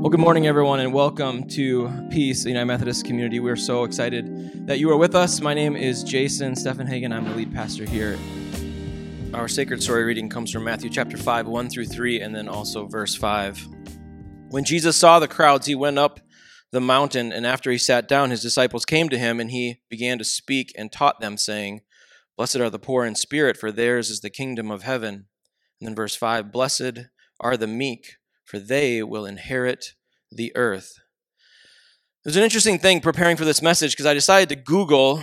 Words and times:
Well, 0.00 0.08
good 0.08 0.18
morning, 0.18 0.46
everyone, 0.46 0.80
and 0.80 0.94
welcome 0.94 1.46
to 1.48 2.08
Peace, 2.10 2.42
the 2.42 2.48
United 2.48 2.64
Methodist 2.64 3.04
community. 3.04 3.38
We're 3.38 3.54
so 3.54 3.84
excited 3.84 4.66
that 4.66 4.78
you 4.78 4.90
are 4.90 4.96
with 4.96 5.14
us. 5.14 5.42
My 5.42 5.52
name 5.52 5.76
is 5.76 6.02
Jason 6.02 6.54
Steffenhagen. 6.54 7.12
I'm 7.12 7.26
the 7.26 7.34
lead 7.34 7.52
pastor 7.52 7.84
here. 7.84 8.18
Our 9.34 9.46
sacred 9.46 9.82
story 9.82 10.04
reading 10.04 10.30
comes 10.30 10.50
from 10.50 10.64
Matthew 10.64 10.88
chapter 10.88 11.18
5, 11.18 11.46
1 11.46 11.68
through 11.68 11.84
3, 11.84 12.22
and 12.22 12.34
then 12.34 12.48
also 12.48 12.86
verse 12.86 13.14
5. 13.14 13.68
When 14.48 14.64
Jesus 14.64 14.96
saw 14.96 15.18
the 15.18 15.28
crowds, 15.28 15.66
he 15.66 15.74
went 15.74 15.98
up 15.98 16.20
the 16.72 16.80
mountain, 16.80 17.30
and 17.30 17.46
after 17.46 17.70
he 17.70 17.76
sat 17.76 18.08
down, 18.08 18.30
his 18.30 18.40
disciples 18.40 18.86
came 18.86 19.10
to 19.10 19.18
him, 19.18 19.38
and 19.38 19.50
he 19.50 19.82
began 19.90 20.16
to 20.16 20.24
speak 20.24 20.72
and 20.78 20.90
taught 20.90 21.20
them, 21.20 21.36
saying, 21.36 21.82
Blessed 22.38 22.56
are 22.56 22.70
the 22.70 22.78
poor 22.78 23.04
in 23.04 23.16
spirit, 23.16 23.58
for 23.58 23.70
theirs 23.70 24.08
is 24.08 24.20
the 24.20 24.30
kingdom 24.30 24.70
of 24.70 24.82
heaven. 24.82 25.26
And 25.78 25.88
then 25.88 25.94
verse 25.94 26.16
5 26.16 26.50
Blessed 26.50 27.00
are 27.38 27.58
the 27.58 27.66
meek 27.66 28.14
for 28.50 28.58
they 28.58 29.02
will 29.02 29.24
inherit 29.24 29.94
the 30.30 30.52
earth. 30.56 30.94
There's 32.24 32.36
an 32.36 32.42
interesting 32.42 32.78
thing 32.78 33.00
preparing 33.00 33.36
for 33.36 33.44
this 33.44 33.62
message 33.62 33.92
because 33.92 34.06
I 34.06 34.14
decided 34.14 34.48
to 34.50 34.56
Google 34.56 35.22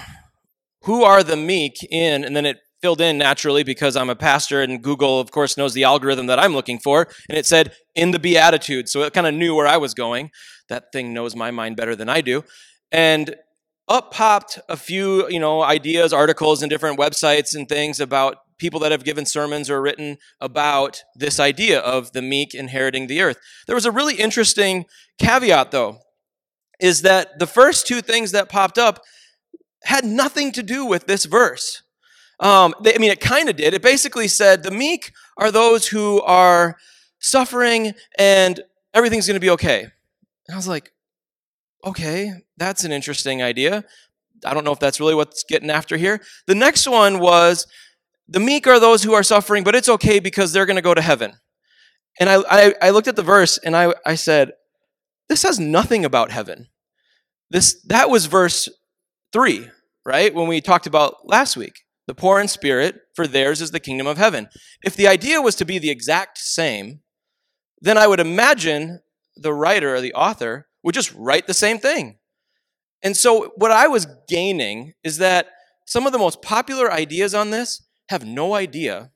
who 0.84 1.04
are 1.04 1.24
the 1.24 1.36
meek 1.36 1.76
in, 1.92 2.24
and 2.24 2.36
then 2.36 2.46
it 2.46 2.58
filled 2.82 3.02
in 3.02 3.18
naturally 3.18 3.64
because 3.64 3.98
I'm 3.98 4.10
a 4.10 4.16
pastor, 4.16 4.62
and 4.62 4.82
Google, 4.82 5.20
of 5.20 5.32
course, 5.32 5.58
knows 5.58 5.74
the 5.74 5.84
algorithm 5.84 6.28
that 6.28 6.40
I'm 6.40 6.54
looking 6.54 6.80
for, 6.80 7.08
and 7.28 7.38
it 7.38 7.46
said 7.46 7.74
in 7.96 8.12
the 8.12 8.20
Beatitudes. 8.20 8.92
So 8.92 9.02
it 9.02 9.14
kind 9.14 9.28
of 9.28 9.34
knew 9.34 9.54
where 9.56 9.68
I 9.68 9.78
was 9.78 9.94
going. 9.94 10.32
That 10.70 10.86
thing 10.94 11.14
knows 11.14 11.36
my 11.36 11.52
mind 11.52 11.76
better 11.76 11.96
than 11.96 12.08
I 12.08 12.22
do. 12.22 12.44
And 12.92 13.36
up 13.90 14.14
popped 14.14 14.60
a 14.70 14.78
few, 14.78 15.28
you 15.30 15.40
know, 15.40 15.62
ideas, 15.62 16.14
articles, 16.14 16.62
and 16.62 16.70
different 16.70 17.00
websites 17.00 17.56
and 17.56 17.68
things 17.68 18.00
about 18.00 18.38
people 18.58 18.80
that 18.80 18.92
have 18.92 19.04
given 19.04 19.26
sermons 19.26 19.70
or 19.70 19.82
written 19.82 20.18
about 20.42 21.04
this 21.16 21.40
idea 21.40 21.80
of 21.80 22.12
the 22.12 22.22
meek 22.22 22.54
inheriting 22.54 23.08
the 23.08 23.22
earth. 23.22 23.38
There 23.66 23.76
was 23.76 23.86
a 23.86 23.92
really 23.92 24.16
interesting 24.16 24.86
caveat, 25.20 25.72
though, 25.72 26.00
is 26.80 27.02
that 27.04 27.40
the 27.40 27.48
first 27.48 27.88
two 27.88 28.02
things 28.02 28.32
that 28.32 28.50
popped 28.50 28.78
up 28.78 29.04
had 29.84 30.06
nothing 30.06 30.52
to 30.54 30.64
do 30.64 30.86
with 30.86 31.08
this 31.08 31.26
verse. 31.26 31.84
Um, 32.40 32.74
they, 32.82 32.94
I 32.94 32.98
mean, 32.98 33.12
it 33.12 33.20
kind 33.20 33.50
of 33.50 33.56
did. 33.56 33.74
It 33.74 33.82
basically 33.82 34.28
said 34.28 34.64
the 34.64 34.72
meek 34.72 35.12
are 35.38 35.52
those 35.52 35.88
who 35.88 36.22
are 36.22 36.78
suffering 37.20 37.94
and 38.18 38.60
everything's 38.94 39.28
going 39.28 39.36
to 39.36 39.40
be 39.40 39.50
okay. 39.52 39.82
And 39.82 40.54
I 40.54 40.56
was 40.56 40.68
like, 40.68 40.92
okay, 41.86 42.34
that's 42.58 42.84
an 42.84 42.92
interesting 42.92 43.42
idea. 43.42 43.84
I 44.46 44.54
don't 44.54 44.64
know 44.64 44.72
if 44.72 44.80
that's 44.80 45.00
really 45.00 45.16
what's 45.16 45.44
getting 45.44 45.70
after 45.70 45.98
here. 45.98 46.22
The 46.46 46.56
next 46.56 46.88
one 46.88 47.20
was 47.20 47.66
the 48.28 48.40
meek 48.40 48.68
are 48.68 48.80
those 48.80 49.04
who 49.04 49.14
are 49.14 49.24
suffering, 49.24 49.64
but 49.64 49.76
it's 49.76 49.90
okay 49.90 50.20
because 50.20 50.52
they're 50.52 50.66
going 50.66 50.76
to 50.76 50.82
go 50.82 50.94
to 50.94 51.02
heaven. 51.02 51.34
And 52.20 52.30
I, 52.30 52.44
I, 52.50 52.74
I, 52.82 52.90
looked 52.90 53.08
at 53.08 53.16
the 53.16 53.24
verse 53.24 53.58
and 53.60 53.76
I, 53.76 53.94
I 54.06 54.16
said, 54.16 54.54
this 55.30 55.44
has 55.44 55.60
nothing 55.60 56.04
about 56.04 56.32
heaven. 56.32 56.68
This, 57.50 57.82
that 57.88 58.10
was 58.10 58.26
verse 58.26 58.68
three, 59.32 59.70
right? 60.06 60.34
When 60.34 60.48
we 60.48 60.62
talked 60.62 60.88
about 60.88 61.16
last 61.26 61.56
week. 61.56 61.74
The 62.08 62.16
poor 62.16 62.40
in 62.40 62.48
spirit, 62.48 63.02
for 63.16 63.28
theirs 63.28 63.62
is 63.62 63.72
the 63.72 63.82
kingdom 63.82 64.08
of 64.08 64.18
heaven. 64.18 64.48
If 64.82 64.96
the 64.96 65.08
idea 65.08 65.42
was 65.42 65.56
to 65.56 65.66
be 65.66 65.78
the 65.78 65.90
exact 65.90 66.38
same, 66.38 67.02
then 67.82 67.98
I 67.98 68.08
would 68.08 68.22
imagine 68.22 69.02
the 69.36 69.54
writer 69.54 69.94
or 69.94 70.02
the 70.02 70.14
author 70.14 70.68
would 70.84 70.96
just 70.96 71.14
write 71.14 71.48
the 71.48 71.54
same 71.54 71.80
thing. 71.80 72.18
And 73.04 73.16
so 73.16 73.52
what 73.58 73.72
I 73.72 73.88
was 73.88 74.08
gaining 74.28 74.94
is 75.04 75.18
that 75.18 75.50
some 75.86 76.08
of 76.08 76.14
the 76.14 76.18
most 76.18 76.42
popular 76.42 76.92
ideas 76.92 77.36
on 77.36 77.52
this 77.52 77.87
have 78.10 78.26
no 78.26 78.54
idea 78.54 79.12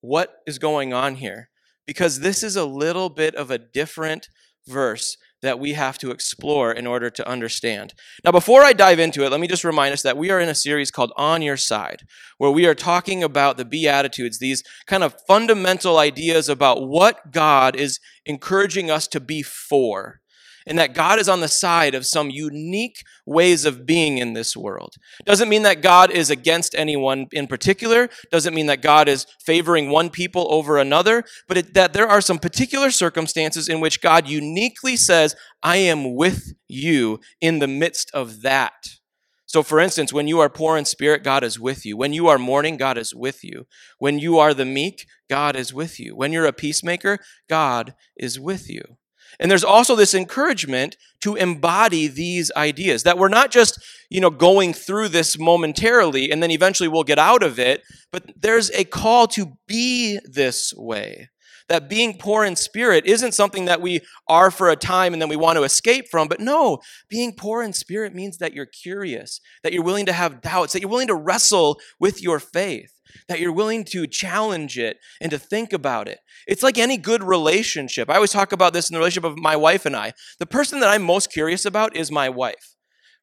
what 0.00 0.36
is 0.46 0.58
going 0.58 0.92
on 0.92 1.16
here 1.16 1.48
because 1.86 2.20
this 2.20 2.42
is 2.42 2.56
a 2.56 2.64
little 2.64 3.08
bit 3.08 3.34
of 3.34 3.50
a 3.50 3.58
different 3.58 4.28
verse 4.66 5.16
that 5.44 5.58
we 5.58 5.74
have 5.74 5.98
to 5.98 6.10
explore 6.10 6.72
in 6.72 6.86
order 6.86 7.10
to 7.10 7.28
understand. 7.28 7.92
Now, 8.24 8.32
before 8.32 8.62
I 8.62 8.72
dive 8.72 8.98
into 8.98 9.24
it, 9.24 9.30
let 9.30 9.40
me 9.40 9.46
just 9.46 9.62
remind 9.62 9.92
us 9.92 10.00
that 10.00 10.16
we 10.16 10.30
are 10.30 10.40
in 10.40 10.48
a 10.48 10.54
series 10.54 10.90
called 10.90 11.12
On 11.16 11.42
Your 11.42 11.58
Side, 11.58 12.04
where 12.38 12.50
we 12.50 12.64
are 12.66 12.74
talking 12.74 13.22
about 13.22 13.58
the 13.58 13.64
Beatitudes, 13.66 14.38
these 14.38 14.62
kind 14.86 15.02
of 15.02 15.14
fundamental 15.28 15.98
ideas 15.98 16.48
about 16.48 16.88
what 16.88 17.30
God 17.30 17.76
is 17.76 18.00
encouraging 18.24 18.90
us 18.90 19.06
to 19.08 19.20
be 19.20 19.42
for 19.42 20.20
and 20.66 20.78
that 20.78 20.94
God 20.94 21.18
is 21.18 21.28
on 21.28 21.40
the 21.40 21.48
side 21.48 21.94
of 21.94 22.06
some 22.06 22.30
unique 22.30 23.04
ways 23.26 23.64
of 23.64 23.86
being 23.86 24.18
in 24.18 24.32
this 24.32 24.56
world. 24.56 24.94
Doesn't 25.24 25.48
mean 25.48 25.62
that 25.62 25.82
God 25.82 26.10
is 26.10 26.30
against 26.30 26.74
anyone 26.74 27.26
in 27.32 27.46
particular, 27.46 28.08
doesn't 28.30 28.54
mean 28.54 28.66
that 28.66 28.82
God 28.82 29.08
is 29.08 29.26
favoring 29.40 29.90
one 29.90 30.10
people 30.10 30.46
over 30.50 30.78
another, 30.78 31.24
but 31.48 31.58
it, 31.58 31.74
that 31.74 31.92
there 31.92 32.08
are 32.08 32.20
some 32.20 32.38
particular 32.38 32.90
circumstances 32.90 33.68
in 33.68 33.80
which 33.80 34.00
God 34.00 34.28
uniquely 34.28 34.96
says, 34.96 35.36
I 35.62 35.76
am 35.76 36.14
with 36.14 36.54
you 36.68 37.20
in 37.40 37.58
the 37.58 37.68
midst 37.68 38.10
of 38.12 38.42
that. 38.42 38.72
So, 39.54 39.62
for 39.62 39.78
instance, 39.78 40.12
when 40.12 40.26
you 40.26 40.40
are 40.40 40.48
poor 40.48 40.76
in 40.76 40.84
spirit, 40.84 41.22
God 41.22 41.44
is 41.44 41.60
with 41.60 41.86
you. 41.86 41.96
When 41.96 42.12
you 42.12 42.26
are 42.26 42.38
mourning, 42.38 42.76
God 42.76 42.98
is 42.98 43.14
with 43.14 43.44
you. 43.44 43.66
When 44.00 44.18
you 44.18 44.36
are 44.38 44.52
the 44.52 44.64
meek, 44.64 45.06
God 45.30 45.54
is 45.54 45.72
with 45.72 46.00
you. 46.00 46.16
When 46.16 46.32
you're 46.32 46.44
a 46.44 46.52
peacemaker, 46.52 47.18
God 47.48 47.94
is 48.16 48.40
with 48.40 48.68
you. 48.68 48.96
And 49.38 49.50
there's 49.50 49.64
also 49.64 49.96
this 49.96 50.14
encouragement 50.14 50.96
to 51.22 51.34
embody 51.34 52.06
these 52.06 52.50
ideas 52.56 53.02
that 53.02 53.18
we're 53.18 53.28
not 53.28 53.50
just, 53.50 53.78
you 54.10 54.20
know, 54.20 54.30
going 54.30 54.72
through 54.72 55.08
this 55.08 55.38
momentarily 55.38 56.30
and 56.30 56.42
then 56.42 56.50
eventually 56.50 56.88
we'll 56.88 57.04
get 57.04 57.18
out 57.18 57.42
of 57.42 57.58
it, 57.58 57.82
but 58.12 58.24
there's 58.36 58.70
a 58.72 58.84
call 58.84 59.26
to 59.28 59.56
be 59.66 60.18
this 60.24 60.72
way. 60.76 61.28
That 61.68 61.88
being 61.88 62.18
poor 62.18 62.44
in 62.44 62.56
spirit 62.56 63.06
isn't 63.06 63.32
something 63.32 63.64
that 63.64 63.80
we 63.80 64.00
are 64.28 64.50
for 64.50 64.68
a 64.68 64.76
time 64.76 65.14
and 65.14 65.22
then 65.22 65.30
we 65.30 65.36
want 65.36 65.56
to 65.56 65.62
escape 65.62 66.06
from, 66.10 66.28
but 66.28 66.40
no, 66.40 66.80
being 67.08 67.34
poor 67.34 67.62
in 67.62 67.72
spirit 67.72 68.14
means 68.14 68.36
that 68.38 68.52
you're 68.52 68.66
curious, 68.66 69.40
that 69.62 69.72
you're 69.72 69.82
willing 69.82 70.04
to 70.06 70.12
have 70.12 70.42
doubts, 70.42 70.74
that 70.74 70.82
you're 70.82 70.90
willing 70.90 71.08
to 71.08 71.14
wrestle 71.14 71.80
with 71.98 72.22
your 72.22 72.38
faith 72.38 72.94
that 73.28 73.40
you're 73.40 73.52
willing 73.52 73.84
to 73.84 74.06
challenge 74.06 74.78
it 74.78 74.98
and 75.20 75.30
to 75.30 75.38
think 75.38 75.72
about 75.72 76.08
it. 76.08 76.20
It's 76.46 76.62
like 76.62 76.78
any 76.78 76.96
good 76.96 77.22
relationship. 77.22 78.10
I 78.10 78.16
always 78.16 78.32
talk 78.32 78.52
about 78.52 78.72
this 78.72 78.88
in 78.88 78.94
the 78.94 78.98
relationship 78.98 79.30
of 79.30 79.38
my 79.38 79.56
wife 79.56 79.86
and 79.86 79.96
I. 79.96 80.12
The 80.38 80.46
person 80.46 80.80
that 80.80 80.88
I'm 80.88 81.02
most 81.02 81.32
curious 81.32 81.64
about 81.64 81.96
is 81.96 82.10
my 82.10 82.28
wife, 82.28 82.73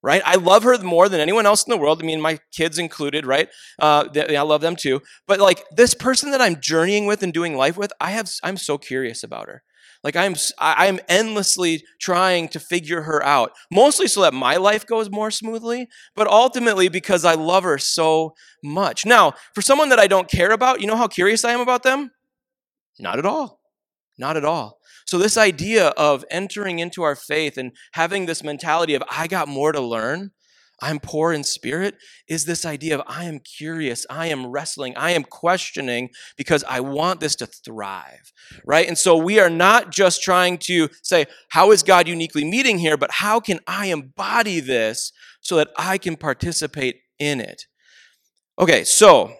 right? 0.03 0.21
I 0.25 0.35
love 0.35 0.63
her 0.63 0.77
more 0.79 1.09
than 1.09 1.19
anyone 1.19 1.45
else 1.45 1.63
in 1.65 1.71
the 1.71 1.77
world. 1.77 2.01
I 2.01 2.05
mean, 2.05 2.21
my 2.21 2.39
kids 2.51 2.79
included, 2.79 3.25
right? 3.25 3.49
Uh, 3.79 4.07
I 4.15 4.41
love 4.41 4.61
them 4.61 4.75
too. 4.75 5.01
But 5.27 5.39
like 5.39 5.63
this 5.69 5.93
person 5.93 6.31
that 6.31 6.41
I'm 6.41 6.59
journeying 6.59 7.05
with 7.05 7.23
and 7.23 7.33
doing 7.33 7.55
life 7.55 7.77
with, 7.77 7.93
I 7.99 8.11
have, 8.11 8.31
I'm 8.43 8.57
so 8.57 8.77
curious 8.77 9.23
about 9.23 9.47
her. 9.47 9.63
Like 10.03 10.15
I'm 10.15 10.35
I'm 10.57 10.99
endlessly 11.07 11.83
trying 11.99 12.47
to 12.49 12.59
figure 12.59 13.03
her 13.03 13.23
out, 13.23 13.51
mostly 13.71 14.07
so 14.07 14.21
that 14.21 14.33
my 14.33 14.57
life 14.57 14.85
goes 14.87 15.11
more 15.11 15.29
smoothly, 15.29 15.87
but 16.15 16.27
ultimately 16.27 16.89
because 16.89 17.23
I 17.23 17.35
love 17.35 17.63
her 17.63 17.77
so 17.77 18.33
much. 18.63 19.05
Now, 19.05 19.33
for 19.53 19.61
someone 19.61 19.89
that 19.89 19.99
I 19.99 20.07
don't 20.07 20.29
care 20.29 20.51
about, 20.51 20.81
you 20.81 20.87
know 20.87 20.95
how 20.95 21.07
curious 21.07 21.45
I 21.45 21.51
am 21.51 21.59
about 21.59 21.83
them? 21.83 22.09
Not 22.99 23.19
at 23.19 23.27
all. 23.27 23.59
Not 24.17 24.37
at 24.37 24.45
all. 24.45 24.79
So 25.11 25.17
this 25.17 25.35
idea 25.35 25.87
of 25.97 26.23
entering 26.31 26.79
into 26.79 27.03
our 27.03 27.17
faith 27.17 27.57
and 27.57 27.73
having 27.91 28.27
this 28.27 28.45
mentality 28.45 28.95
of 28.95 29.03
I 29.11 29.27
got 29.27 29.49
more 29.49 29.73
to 29.73 29.81
learn, 29.81 30.31
I'm 30.81 31.01
poor 31.01 31.33
in 31.33 31.43
spirit 31.43 31.95
is 32.29 32.45
this 32.45 32.65
idea 32.65 32.97
of 32.97 33.03
I 33.05 33.25
am 33.25 33.39
curious, 33.41 34.05
I 34.09 34.27
am 34.27 34.47
wrestling, 34.47 34.93
I 34.95 35.11
am 35.11 35.25
questioning 35.25 36.11
because 36.37 36.63
I 36.63 36.79
want 36.79 37.19
this 37.19 37.35
to 37.35 37.45
thrive, 37.45 38.31
right? 38.65 38.87
And 38.87 38.97
so 38.97 39.17
we 39.17 39.37
are 39.37 39.49
not 39.49 39.91
just 39.91 40.23
trying 40.23 40.57
to 40.59 40.87
say, 41.03 41.25
how 41.49 41.71
is 41.71 41.83
God 41.83 42.07
uniquely 42.07 42.45
meeting 42.45 42.79
here, 42.79 42.95
but 42.95 43.11
how 43.11 43.41
can 43.41 43.59
I 43.67 43.87
embody 43.87 44.61
this 44.61 45.11
so 45.41 45.57
that 45.57 45.71
I 45.77 45.97
can 45.97 46.15
participate 46.15 47.01
in 47.19 47.41
it? 47.41 47.63
Okay, 48.57 48.85
so 48.85 49.33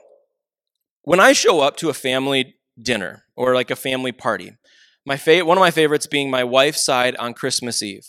when 1.03 1.21
I 1.21 1.31
show 1.31 1.61
up 1.61 1.77
to 1.77 1.87
a 1.87 1.93
family 1.93 2.55
dinner 2.77 3.23
or 3.37 3.55
like 3.55 3.71
a 3.71 3.77
family 3.77 4.11
party, 4.11 4.57
my 5.05 5.17
fa- 5.17 5.45
one 5.45 5.57
of 5.57 5.61
my 5.61 5.71
favorites 5.71 6.07
being 6.07 6.29
my 6.29 6.43
wife's 6.43 6.85
side 6.85 7.15
on 7.17 7.33
Christmas 7.33 7.81
Eve. 7.81 8.07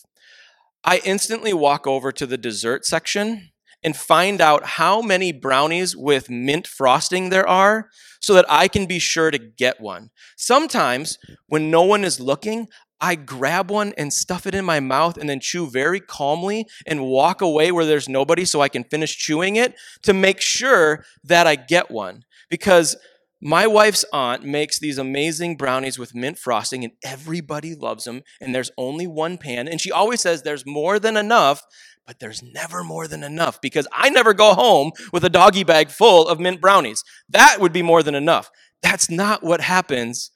I 0.84 1.00
instantly 1.04 1.52
walk 1.52 1.86
over 1.86 2.12
to 2.12 2.26
the 2.26 2.36
dessert 2.36 2.84
section 2.84 3.50
and 3.84 3.96
find 3.96 4.40
out 4.40 4.64
how 4.64 5.02
many 5.02 5.32
brownies 5.32 5.96
with 5.96 6.30
mint 6.30 6.66
frosting 6.66 7.30
there 7.30 7.46
are 7.46 7.88
so 8.20 8.34
that 8.34 8.46
I 8.48 8.68
can 8.68 8.86
be 8.86 8.98
sure 8.98 9.30
to 9.30 9.38
get 9.38 9.80
one. 9.80 10.10
Sometimes, 10.36 11.18
when 11.46 11.70
no 11.70 11.82
one 11.82 12.04
is 12.04 12.20
looking, 12.20 12.68
I 13.00 13.16
grab 13.16 13.70
one 13.70 13.92
and 13.98 14.12
stuff 14.12 14.46
it 14.46 14.54
in 14.54 14.64
my 14.64 14.78
mouth 14.78 15.16
and 15.16 15.28
then 15.28 15.40
chew 15.40 15.68
very 15.68 15.98
calmly 15.98 16.66
and 16.86 17.04
walk 17.04 17.40
away 17.40 17.72
where 17.72 17.84
there's 17.84 18.08
nobody 18.08 18.44
so 18.44 18.60
I 18.60 18.68
can 18.68 18.84
finish 18.84 19.16
chewing 19.16 19.56
it 19.56 19.74
to 20.02 20.12
make 20.12 20.40
sure 20.40 21.04
that 21.24 21.48
I 21.48 21.56
get 21.56 21.90
one. 21.90 22.22
Because 22.48 22.96
my 23.44 23.66
wife's 23.66 24.04
aunt 24.12 24.44
makes 24.44 24.78
these 24.78 24.98
amazing 24.98 25.56
brownies 25.56 25.98
with 25.98 26.14
mint 26.14 26.38
frosting, 26.38 26.84
and 26.84 26.92
everybody 27.04 27.74
loves 27.74 28.04
them. 28.04 28.22
And 28.40 28.54
there's 28.54 28.70
only 28.78 29.08
one 29.08 29.36
pan. 29.36 29.66
And 29.66 29.80
she 29.80 29.90
always 29.90 30.20
says 30.20 30.42
there's 30.42 30.64
more 30.64 31.00
than 31.00 31.16
enough, 31.16 31.62
but 32.06 32.20
there's 32.20 32.40
never 32.40 32.84
more 32.84 33.08
than 33.08 33.24
enough 33.24 33.60
because 33.60 33.88
I 33.92 34.10
never 34.10 34.32
go 34.32 34.54
home 34.54 34.92
with 35.12 35.24
a 35.24 35.28
doggy 35.28 35.64
bag 35.64 35.90
full 35.90 36.28
of 36.28 36.38
mint 36.38 36.60
brownies. 36.60 37.02
That 37.28 37.58
would 37.58 37.72
be 37.72 37.82
more 37.82 38.04
than 38.04 38.14
enough. 38.14 38.48
That's 38.80 39.10
not 39.10 39.42
what 39.42 39.60
happens 39.60 40.30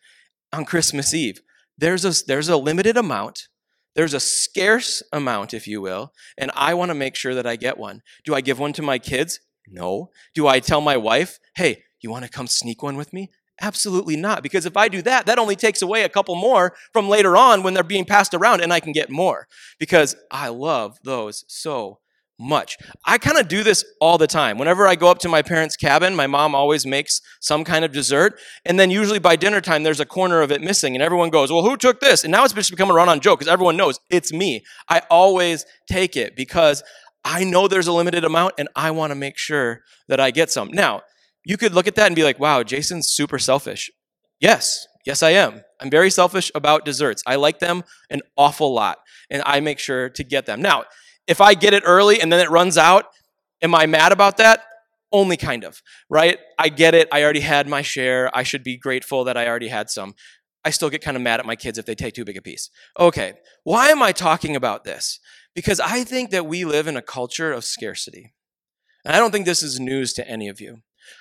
on 0.53 0.65
Christmas 0.65 1.15
Eve. 1.15 1.41
There's 1.79 2.05
a, 2.05 2.27
there's 2.27 2.49
a 2.49 2.57
limited 2.57 2.97
amount 2.97 3.49
There's 3.97 4.15
a 4.15 4.21
scarce 4.21 5.03
amount, 5.11 5.55
if 5.55 5.67
you 5.67 5.81
will, 5.81 6.13
and 6.37 6.51
I 6.55 6.75
want 6.75 6.91
to 6.91 6.95
make 6.95 7.17
sure 7.17 7.35
that 7.35 7.47
I 7.47 7.57
get 7.57 7.79
one. 7.79 8.03
Do 8.25 8.35
I 8.35 8.43
give 8.43 8.59
one 8.59 8.75
to 8.75 8.83
my 8.83 8.99
kids? 8.99 9.41
No. 9.67 10.11
Do 10.35 10.47
I 10.47 10.61
tell 10.61 10.83
my 10.83 10.99
wife, 10.99 11.39
hey, 11.57 11.83
you 12.07 12.11
want 12.11 12.25
to 12.25 12.31
come 12.31 12.47
sneak 12.47 12.83
one 12.83 12.97
with 12.97 13.13
me? 13.13 13.31
Absolutely 13.61 14.17
not. 14.17 14.43
Because 14.43 14.67
if 14.67 14.77
I 14.77 14.89
do 14.89 15.03
that, 15.03 15.27
that 15.27 15.39
only 15.39 15.57
takes 15.57 15.83
away 15.83 16.03
a 16.03 16.09
couple 16.09 16.35
more 16.35 16.75
from 16.93 17.09
later 17.09 17.37
on 17.37 17.63
when 17.63 17.75
they're 17.75 17.83
being 17.83 18.05
passed 18.05 18.35
around 18.35 18.61
and 18.61 18.73
I 18.73 18.81
can 18.81 18.93
get 18.93 19.11
more. 19.11 19.49
Because 19.79 20.15
I 20.31 20.49
love 20.49 20.99
those 21.05 21.45
so 21.49 21.99
much. 22.39 22.77
I 23.05 23.17
kind 23.17 23.39
of 23.39 23.49
do 23.49 23.63
this 23.63 23.85
all 23.99 24.19
the 24.19 24.27
time. 24.27 24.59
Whenever 24.59 24.87
I 24.87 24.95
go 24.95 25.11
up 25.11 25.19
to 25.21 25.29
my 25.29 25.41
parents' 25.41 25.75
cabin, 25.75 26.15
my 26.15 26.27
mom 26.27 26.55
always 26.55 26.85
makes 26.85 27.21
some 27.41 27.65
kind 27.65 27.85
of 27.85 27.93
dessert. 27.93 28.39
And 28.67 28.79
then 28.79 28.91
usually 28.91 29.19
by 29.19 29.37
dinner 29.37 29.63
time, 29.63 29.83
there's 29.83 30.01
a 30.01 30.07
corner 30.07 30.43
of 30.43 30.53
it 30.53 30.61
missing. 30.61 30.95
And 30.95 31.03
everyone 31.03 31.31
goes, 31.31 31.51
Well, 31.51 31.63
who 31.63 31.79
took 31.79 32.01
this? 32.01 32.25
And 32.25 32.31
now 32.31 32.45
it's 32.45 32.53
just 32.53 32.71
become 32.71 32.91
a 32.91 32.95
run 32.95 33.09
on 33.09 33.21
joke 33.21 33.39
because 33.39 33.51
everyone 33.51 33.79
knows 33.79 33.99
it's 34.11 34.33
me. 34.33 34.65
I 34.89 35.01
always 35.11 35.65
take 35.91 36.17
it 36.17 36.37
because 36.37 36.83
I 37.25 37.45
know 37.45 37.69
there's 37.69 37.89
a 37.89 37.93
limited 37.93 38.25
amount 38.25 38.55
and 38.59 38.69
I 38.77 38.91
want 38.91 39.13
to 39.13 39.15
make 39.15 39.39
sure 39.39 39.81
that 40.09 40.21
I 40.21 40.31
get 40.31 40.51
some. 40.51 40.69
Now, 40.71 41.03
you 41.47 41.57
could 41.57 41.75
look 41.75 41.87
at 41.87 41.95
that 41.95 42.09
and 42.09 42.17
be 42.17 42.25
like, 42.25 42.41
wow, 42.41 42.65
Jason's 42.65 43.09
super 43.09 43.39
selfish. 43.39 43.89
Yes, 44.41 44.85
yes, 45.07 45.23
I 45.23 45.31
am. 45.31 45.63
I'm 45.81 45.91
very 45.91 46.11
selfish 46.11 46.51
about 46.57 46.85
desserts. 46.85 47.23
I 47.25 47.37
like 47.37 47.61
them 47.61 47.85
an 48.11 48.23
awful 48.37 48.75
lot, 48.75 48.99
and 49.31 49.45
I 49.47 49.61
make 49.61 49.79
sure 49.79 50.09
to 50.09 50.25
get 50.25 50.47
them. 50.47 50.61
Now, 50.61 50.87
if 51.29 51.41
I 51.41 51.55
get 51.55 51.73
it 51.73 51.85
early 51.87 52.21
and 52.21 52.33
then 52.33 52.41
it 52.41 52.51
runs 52.51 52.77
out, 52.77 53.07
am 53.63 53.77
I 53.77 53.87
mad 53.87 54.11
about 54.11 54.39
that? 54.39 54.65
Only 55.13 55.37
kind 55.37 55.63
of, 55.63 55.81
right? 56.11 56.41
I 56.59 56.69
get 56.69 56.95
it. 56.95 57.07
I 57.13 57.23
already 57.23 57.41
had 57.41 57.69
my 57.69 57.81
share. 57.81 58.29
I 58.37 58.43
should 58.43 58.65
be 58.65 58.77
grateful 58.77 59.23
that 59.23 59.37
I 59.37 59.47
already 59.47 59.69
had 59.69 59.89
some. 59.89 60.15
I 60.65 60.71
still 60.71 60.91
get 60.91 61.01
kind 61.01 61.17
of 61.17 61.23
mad 61.23 61.39
at 61.39 61.47
my 61.47 61.55
kids 61.55 61.79
if 61.79 61.87
they 61.87 61.95
take 61.95 62.15
too 62.15 62.25
big 62.25 62.37
a 62.37 62.43
piece. 62.43 62.71
Okay, 62.99 63.35
why 63.63 63.91
am 63.91 64.03
I 64.03 64.11
talking 64.11 64.57
about 64.57 64.83
this? 64.83 65.21
Because 65.55 65.79
I 65.79 66.03
think 66.03 66.31
that 66.31 66.47
we 66.47 66.65
live 66.65 66.89
in 66.89 66.97
a 66.97 67.03
culture 67.03 67.53
of 67.53 67.65
scarcity. 67.65 68.35
And 69.05 69.15
I 69.15 69.21
don't 69.21 69.31
think 69.31 69.47
this 69.47 69.63
is 69.63 69.79
news 69.79 70.13
to 70.15 70.29
any 70.29 70.49
of 70.49 70.61
you. 70.61 70.79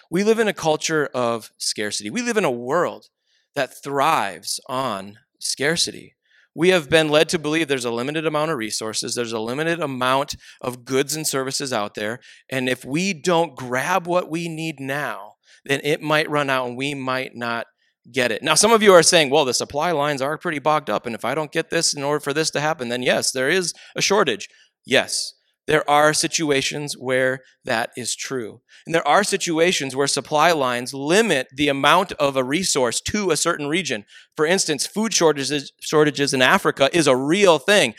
We 0.10 0.24
live 0.24 0.40
in 0.40 0.48
a 0.48 0.54
culture 0.54 1.10
of 1.14 1.52
scarcity. 1.58 2.10
We 2.10 2.22
live 2.22 2.38
in 2.38 2.46
a 2.46 2.52
world 2.52 3.08
that 3.56 3.82
thrives 3.84 4.60
on 4.68 5.18
scarcity. 5.40 6.16
We 6.54 6.70
have 6.70 6.90
been 6.90 7.10
led 7.10 7.28
to 7.30 7.40
believe 7.40 7.68
there's 7.68 7.86
a 7.86 7.92
limited 7.92 8.26
amount 8.26 8.52
of 8.52 8.58
resources, 8.58 9.14
there's 9.14 9.34
a 9.34 9.40
limited 9.40 9.82
amount 9.82 10.36
of 10.62 10.86
goods 10.86 11.16
and 11.16 11.28
services 11.28 11.74
out 11.74 11.96
there. 11.96 12.20
And 12.50 12.70
if 12.70 12.86
we 12.86 13.14
don't 13.14 13.56
grab 13.58 14.08
what 14.08 14.30
we 14.30 14.48
need 14.48 14.80
now, 14.80 15.34
then 15.66 15.82
it 15.84 16.02
might 16.02 16.30
run 16.30 16.50
out 16.50 16.68
and 16.68 16.78
we 16.78 16.94
might 16.94 17.36
not 17.36 17.68
get 18.12 18.32
it. 18.32 18.42
Now, 18.42 18.54
some 18.54 18.72
of 18.72 18.84
you 18.84 18.94
are 18.94 19.04
saying, 19.04 19.32
well, 19.32 19.46
the 19.46 19.54
supply 19.54 19.92
lines 19.92 20.22
are 20.22 20.38
pretty 20.38 20.60
bogged 20.60 20.90
up. 20.90 21.06
And 21.06 21.16
if 21.16 21.26
I 21.26 21.36
don't 21.36 21.52
get 21.52 21.72
this 21.72 21.94
in 21.94 22.04
order 22.04 22.20
for 22.20 22.34
this 22.34 22.52
to 22.52 22.62
happen, 22.62 22.88
then 22.88 23.04
yes, 23.04 23.32
there 23.32 23.50
is 23.50 23.74
a 23.96 24.02
shortage. 24.02 24.48
Yes, 24.86 25.34
there 25.68 25.90
are 25.90 26.14
situations 26.14 26.96
where 26.98 27.42
that 27.64 27.92
is 27.98 28.16
true. 28.16 28.62
And 28.86 28.94
there 28.94 29.08
are 29.08 29.24
situations 29.24 29.96
where 29.96 30.08
supply 30.08 30.52
lines 30.52 30.94
limit 30.94 31.48
the 31.52 31.70
amount 31.70 32.12
of 32.14 32.36
a 32.36 32.44
resource 32.44 33.02
to 33.02 33.32
a 33.32 33.38
certain 33.38 33.68
region. 33.68 34.06
For 34.36 34.46
instance, 34.46 34.86
food 34.86 35.14
shortages, 35.14 35.72
shortages 35.82 36.34
in 36.34 36.42
Africa 36.42 36.90
is 36.94 37.08
a 37.08 37.16
real 37.16 37.58
thing. 37.58 37.96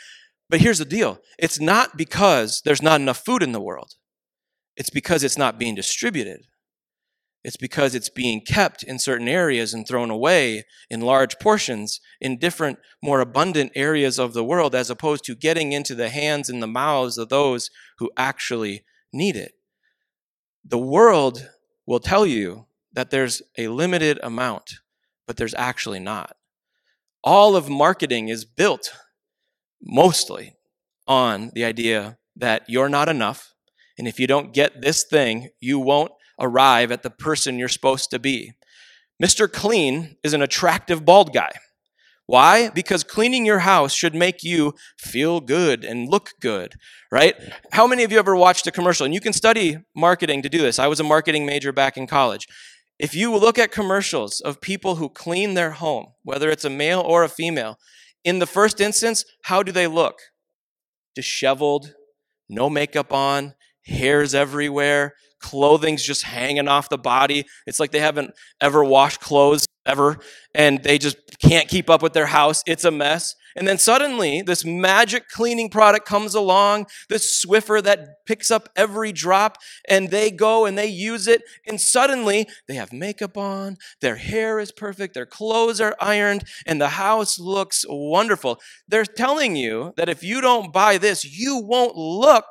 But 0.49 0.61
here's 0.61 0.79
the 0.79 0.85
deal 0.85 1.19
it's 1.37 1.59
not 1.59 1.97
because 1.97 2.61
there's 2.63 2.81
not 2.81 3.01
enough 3.01 3.23
food 3.25 3.43
in 3.43 3.51
the 3.51 3.61
world, 3.61 3.95
it's 4.77 4.89
because 4.89 5.23
it's 5.23 5.37
not 5.37 5.59
being 5.59 5.75
distributed. 5.75 6.45
It's 7.47 7.55
because 7.55 7.95
it's 7.95 8.09
being 8.09 8.41
kept 8.41 8.83
in 8.83 8.99
certain 8.99 9.29
areas 9.29 9.73
and 9.73 9.87
thrown 9.87 10.09
away 10.09 10.65
in 10.89 10.99
large 10.99 11.39
portions 11.39 12.01
in 12.19 12.39
different, 12.39 12.77
more 13.01 13.21
abundant 13.21 13.71
areas 13.73 14.19
of 14.19 14.33
the 14.33 14.43
world, 14.43 14.75
as 14.75 14.89
opposed 14.89 15.23
to 15.23 15.33
getting 15.33 15.71
into 15.71 15.95
the 15.95 16.09
hands 16.09 16.49
and 16.49 16.61
the 16.61 16.67
mouths 16.67 17.17
of 17.17 17.29
those 17.29 17.69
who 17.99 18.11
actually 18.17 18.83
need 19.13 19.37
it. 19.37 19.53
The 20.65 20.77
world 20.77 21.49
will 21.85 22.01
tell 22.01 22.25
you 22.25 22.65
that 22.91 23.11
there's 23.11 23.41
a 23.57 23.69
limited 23.69 24.19
amount, 24.21 24.79
but 25.25 25.37
there's 25.37 25.55
actually 25.55 26.01
not. 26.01 26.35
All 27.23 27.55
of 27.55 27.69
marketing 27.69 28.27
is 28.27 28.43
built 28.43 28.91
mostly 29.81 30.57
on 31.07 31.51
the 31.55 31.63
idea 31.63 32.17
that 32.35 32.63
you're 32.67 32.89
not 32.89 33.07
enough. 33.07 33.53
And 33.97 34.05
if 34.05 34.19
you 34.19 34.27
don't 34.27 34.53
get 34.53 34.81
this 34.81 35.05
thing, 35.05 35.51
you 35.61 35.79
won't 35.79 36.11
arrive 36.39 36.91
at 36.91 37.03
the 37.03 37.09
person 37.09 37.57
you're 37.57 37.67
supposed 37.67 38.09
to 38.11 38.19
be. 38.19 38.53
Mr. 39.21 39.51
Clean 39.51 40.15
is 40.23 40.33
an 40.33 40.41
attractive 40.41 41.05
bald 41.05 41.33
guy. 41.33 41.51
Why? 42.27 42.69
Because 42.69 43.05
cleaning 43.05 43.45
your 43.45 43.59
house 43.59 43.93
should 43.93 44.13
make 44.13 44.43
you 44.43 44.73
feel 44.97 45.39
good 45.39 45.85
and 45.85 46.09
look 46.09 46.33
good, 46.41 46.75
right? 47.09 47.35
How 47.71 47.87
many 47.87 48.03
of 48.03 48.11
you 48.11 48.19
ever 48.19 48.35
watched 48.35 48.67
a 48.67 48.71
commercial? 48.71 49.05
And 49.05 49.13
you 49.13 49.21
can 49.21 49.31
study 49.31 49.77
marketing 49.95 50.41
to 50.41 50.49
do 50.49 50.57
this. 50.57 50.77
I 50.77 50.87
was 50.87 50.99
a 50.99 51.05
marketing 51.05 51.45
major 51.45 51.71
back 51.71 51.95
in 51.95 52.05
college. 52.05 52.47
If 52.99 53.15
you 53.15 53.35
look 53.35 53.57
at 53.57 53.71
commercials 53.71 54.41
of 54.41 54.59
people 54.59 54.95
who 54.95 55.07
clean 55.07 55.53
their 55.53 55.71
home, 55.71 56.07
whether 56.23 56.49
it's 56.49 56.65
a 56.65 56.69
male 56.69 56.99
or 56.99 57.23
a 57.23 57.29
female, 57.29 57.77
in 58.25 58.39
the 58.39 58.45
first 58.45 58.81
instance, 58.81 59.23
how 59.43 59.63
do 59.63 59.71
they 59.71 59.87
look? 59.87 60.19
Disheveled, 61.15 61.93
no 62.49 62.69
makeup 62.69 63.13
on, 63.13 63.53
hairs 63.85 64.35
everywhere, 64.35 65.13
clothing's 65.39 66.03
just 66.03 66.23
hanging 66.23 66.67
off 66.67 66.89
the 66.89 66.97
body. 66.97 67.45
It's 67.65 67.79
like 67.79 67.91
they 67.91 67.99
haven't 67.99 68.31
ever 68.61 68.83
washed 68.83 69.21
clothes 69.21 69.65
ever, 69.85 70.17
and 70.53 70.83
they 70.83 70.97
just 70.97 71.17
can't 71.39 71.67
keep 71.67 71.89
up 71.89 72.01
with 72.01 72.13
their 72.13 72.25
house. 72.27 72.61
It's 72.67 72.83
a 72.83 72.91
mess. 72.91 73.33
And 73.55 73.67
then 73.67 73.79
suddenly, 73.79 74.43
this 74.43 74.63
magic 74.63 75.29
cleaning 75.29 75.69
product 75.69 76.05
comes 76.05 76.35
along, 76.35 76.85
this 77.09 77.43
Swiffer 77.43 77.81
that 77.81 78.23
picks 78.27 78.51
up 78.51 78.69
every 78.75 79.11
drop, 79.11 79.57
and 79.89 80.11
they 80.11 80.29
go 80.29 80.65
and 80.65 80.77
they 80.77 80.85
use 80.85 81.27
it, 81.27 81.41
and 81.65 81.81
suddenly 81.81 82.47
they 82.67 82.75
have 82.75 82.93
makeup 82.93 83.35
on, 83.35 83.77
their 83.99 84.17
hair 84.17 84.59
is 84.59 84.71
perfect, 84.71 85.15
their 85.15 85.25
clothes 85.25 85.81
are 85.81 85.95
ironed, 85.99 86.43
and 86.67 86.79
the 86.79 86.89
house 86.89 87.39
looks 87.39 87.83
wonderful. 87.89 88.59
They're 88.87 89.05
telling 89.05 89.55
you 89.55 89.93
that 89.97 90.09
if 90.09 90.21
you 90.21 90.39
don't 90.39 90.71
buy 90.71 90.99
this, 90.99 91.25
you 91.25 91.57
won't 91.57 91.95
look 91.95 92.45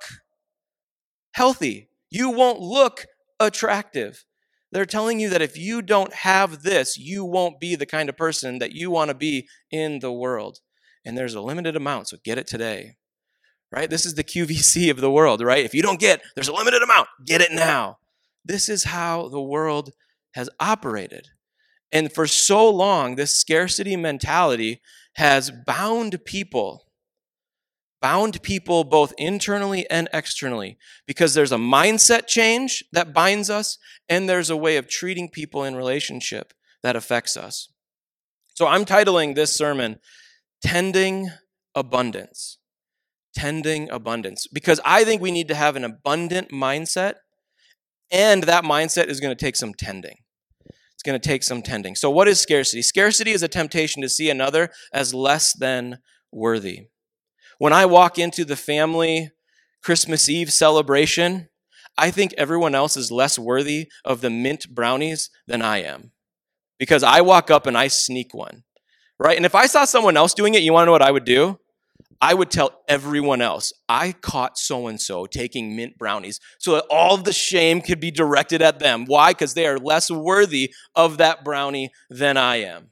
healthy. 1.32 1.88
You 2.11 2.31
won't 2.31 2.61
look 2.61 3.06
attractive. 3.41 4.25
They're 4.73 4.85
telling 4.85 5.20
you 5.20 5.29
that 5.31 5.43
if 5.43 5.56
you 5.56 5.82
don't 5.82 6.12
have 6.12 6.62
this, 6.62 6.97
you 6.99 7.25
won't 7.25 7.61
be 7.61 7.76
the 7.76 7.87
kind 7.87 8.08
of 8.08 8.17
person 8.17 8.58
that 8.58 8.73
you 8.73 8.91
want 8.91 9.08
to 9.08 9.14
be 9.14 9.49
in 9.70 10.00
the 10.00 10.12
world. 10.12 10.58
And 11.05 11.17
there's 11.17 11.35
a 11.35 11.41
limited 11.41 11.77
amount, 11.77 12.08
so 12.08 12.17
get 12.25 12.39
it 12.39 12.46
today. 12.46 12.96
Right? 13.72 13.91
This 13.91 14.06
is 14.06 14.15
the 14.15 14.25
QVC 14.25 14.91
of 14.91 15.01
the 15.01 15.10
world, 15.10 15.43
right? 15.43 15.65
If 15.65 15.75
you 15.75 15.82
don't 15.82 16.01
get, 16.01 16.20
there's 16.34 16.48
a 16.48 16.55
limited 16.55 16.82
amount, 16.82 17.08
get 17.25 17.41
it 17.41 17.53
now. 17.53 17.98
This 18.44 18.69
is 18.69 18.84
how 18.84 19.29
the 19.29 19.41
world 19.41 19.91
has 20.34 20.48
operated. 20.60 21.29
And 21.93 22.13
for 22.13 22.27
so 22.27 22.69
long, 22.69 23.17
this 23.17 23.34
scarcity 23.34 23.96
mentality 23.96 24.81
has 25.15 25.51
bound 25.67 26.25
people 26.25 26.85
bound 28.00 28.43
people 28.43 28.84
both 28.84 29.12
internally 29.19 29.88
and 29.91 30.08
externally 30.12 30.76
because 31.06 31.34
there's 31.34 31.53
a 31.53 31.56
mindset 31.56 32.26
change 32.26 32.84
that 32.93 33.12
binds 33.12 33.50
us 33.50 33.79
and 34.08 34.29
there's 34.29 34.50
a 34.50 34.56
way 34.56 34.76
of 34.76 34.88
treating 34.88 35.29
people 35.29 35.65
in 35.65 35.74
relationship 35.74 36.53
that 36.82 36.96
affects 36.96 37.36
us. 37.36 37.69
So 38.55 38.67
I'm 38.67 38.84
titling 38.84 39.34
this 39.34 39.55
sermon 39.55 39.98
Tending 40.62 41.31
Abundance. 41.74 42.58
Tending 43.34 43.91
Abundance 43.91 44.46
because 44.46 44.81
I 44.84 45.05
think 45.05 45.20
we 45.20 45.31
need 45.31 45.48
to 45.48 45.55
have 45.55 45.76
an 45.76 45.84
abundant 45.84 46.50
mindset 46.50 47.15
and 48.10 48.44
that 48.44 48.65
mindset 48.65 49.08
is 49.08 49.20
going 49.20 49.36
to 49.36 49.44
take 49.44 49.56
some 49.56 49.74
tending. 49.74 50.17
It's 50.94 51.03
going 51.05 51.20
to 51.20 51.29
take 51.29 51.43
some 51.43 51.60
tending. 51.60 51.94
So, 51.96 52.10
what 52.10 52.29
is 52.29 52.41
scarcity? 52.41 52.82
Scarcity 52.82 53.32
is 53.32 53.43
a 53.43 53.48
temptation 53.48 54.00
to 54.03 54.08
see 54.08 54.31
another 54.31 54.70
as 54.93 55.12
less 55.12 55.53
than 55.53 55.98
worthy. 56.32 56.88
When 57.58 57.72
I 57.72 57.86
walk 57.86 58.19
into 58.19 58.44
the 58.44 58.56
family 58.56 59.31
Christmas 59.82 60.29
Eve 60.29 60.53
celebration, 60.53 61.48
I 61.96 62.10
think 62.10 62.34
everyone 62.36 62.75
else 62.75 62.96
is 62.96 63.10
less 63.10 63.39
worthy 63.39 63.89
of 64.05 64.20
the 64.20 64.31
mint 64.31 64.75
brownies 64.75 65.31
than 65.46 65.63
I 65.63 65.82
am. 65.82 66.13
Because 66.79 67.03
I 67.03 67.22
walk 67.22 67.51
up 67.51 67.67
and 67.67 67.77
I 67.77 67.89
sneak 67.89 68.34
one, 68.34 68.65
right? 69.19 69.36
And 69.36 69.46
if 69.46 69.55
I 69.55 69.67
saw 69.67 69.86
someone 69.86 70.17
else 70.17 70.34
doing 70.34 70.55
it, 70.55 70.63
you 70.63 70.72
want 70.72 70.82
to 70.82 70.86
know 70.86 70.93
what 70.93 71.03
I 71.03 71.10
would 71.10 71.25
do? 71.25 71.58
I 72.20 72.34
would 72.34 72.51
tell 72.51 72.82
everyone 72.89 73.43
else, 73.43 73.72
I 73.89 74.13
caught 74.13 74.58
so 74.58 74.86
and 74.86 75.01
so 75.01 75.27
taking 75.27 75.77
mint 75.77 75.98
brownies 75.98 76.41
so 76.58 76.72
that 76.72 76.86
all 76.91 77.17
the 77.17 77.32
shame 77.32 77.81
could 77.81 78.01
be 78.01 78.10
directed 78.10 78.63
at 78.63 78.79
them. 78.79 79.05
Why? 79.05 79.32
Because 79.32 79.55
they 79.55 79.67
are 79.67 79.79
less 79.79 80.10
worthy 80.10 80.72
of 80.94 81.19
that 81.19 81.44
brownie 81.44 81.91
than 82.08 82.36
I 82.36 82.56
am. 82.56 82.91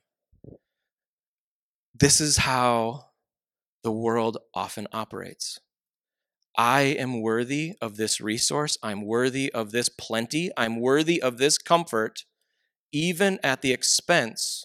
This 1.94 2.20
is 2.20 2.38
how 2.38 3.06
the 3.84 3.92
world 3.92 4.38
often 4.54 4.88
operates. 4.92 5.60
I 6.56 6.82
am 6.82 7.20
worthy 7.20 7.74
of 7.80 7.96
this 7.96 8.20
resource. 8.20 8.78
I'm 8.82 9.04
worthy 9.04 9.52
of 9.52 9.70
this 9.70 9.88
plenty. 9.88 10.50
I'm 10.56 10.80
worthy 10.80 11.20
of 11.20 11.38
this 11.38 11.58
comfort, 11.58 12.24
even 12.92 13.38
at 13.42 13.60
the 13.60 13.72
expense 13.72 14.64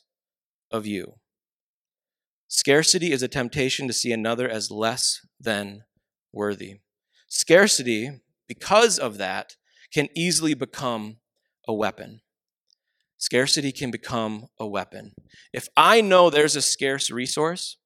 of 0.71 0.85
you. 0.85 1.15
Scarcity 2.47 3.11
is 3.11 3.21
a 3.21 3.27
temptation 3.27 3.87
to 3.87 3.93
see 3.93 4.11
another 4.11 4.49
as 4.49 4.71
less 4.71 5.25
than 5.39 5.83
worthy. 6.31 6.79
Scarcity, 7.27 8.21
because 8.47 8.97
of 8.97 9.17
that, 9.17 9.55
can 9.93 10.07
easily 10.15 10.53
become 10.53 11.17
a 11.67 11.73
weapon. 11.73 12.21
Scarcity 13.17 13.71
can 13.71 13.91
become 13.91 14.47
a 14.59 14.65
weapon. 14.65 15.11
If 15.51 15.67
I 15.75 16.01
know 16.01 16.29
there's 16.29 16.55
a 16.55 16.61
scarce 16.61 17.11
resource, 17.11 17.77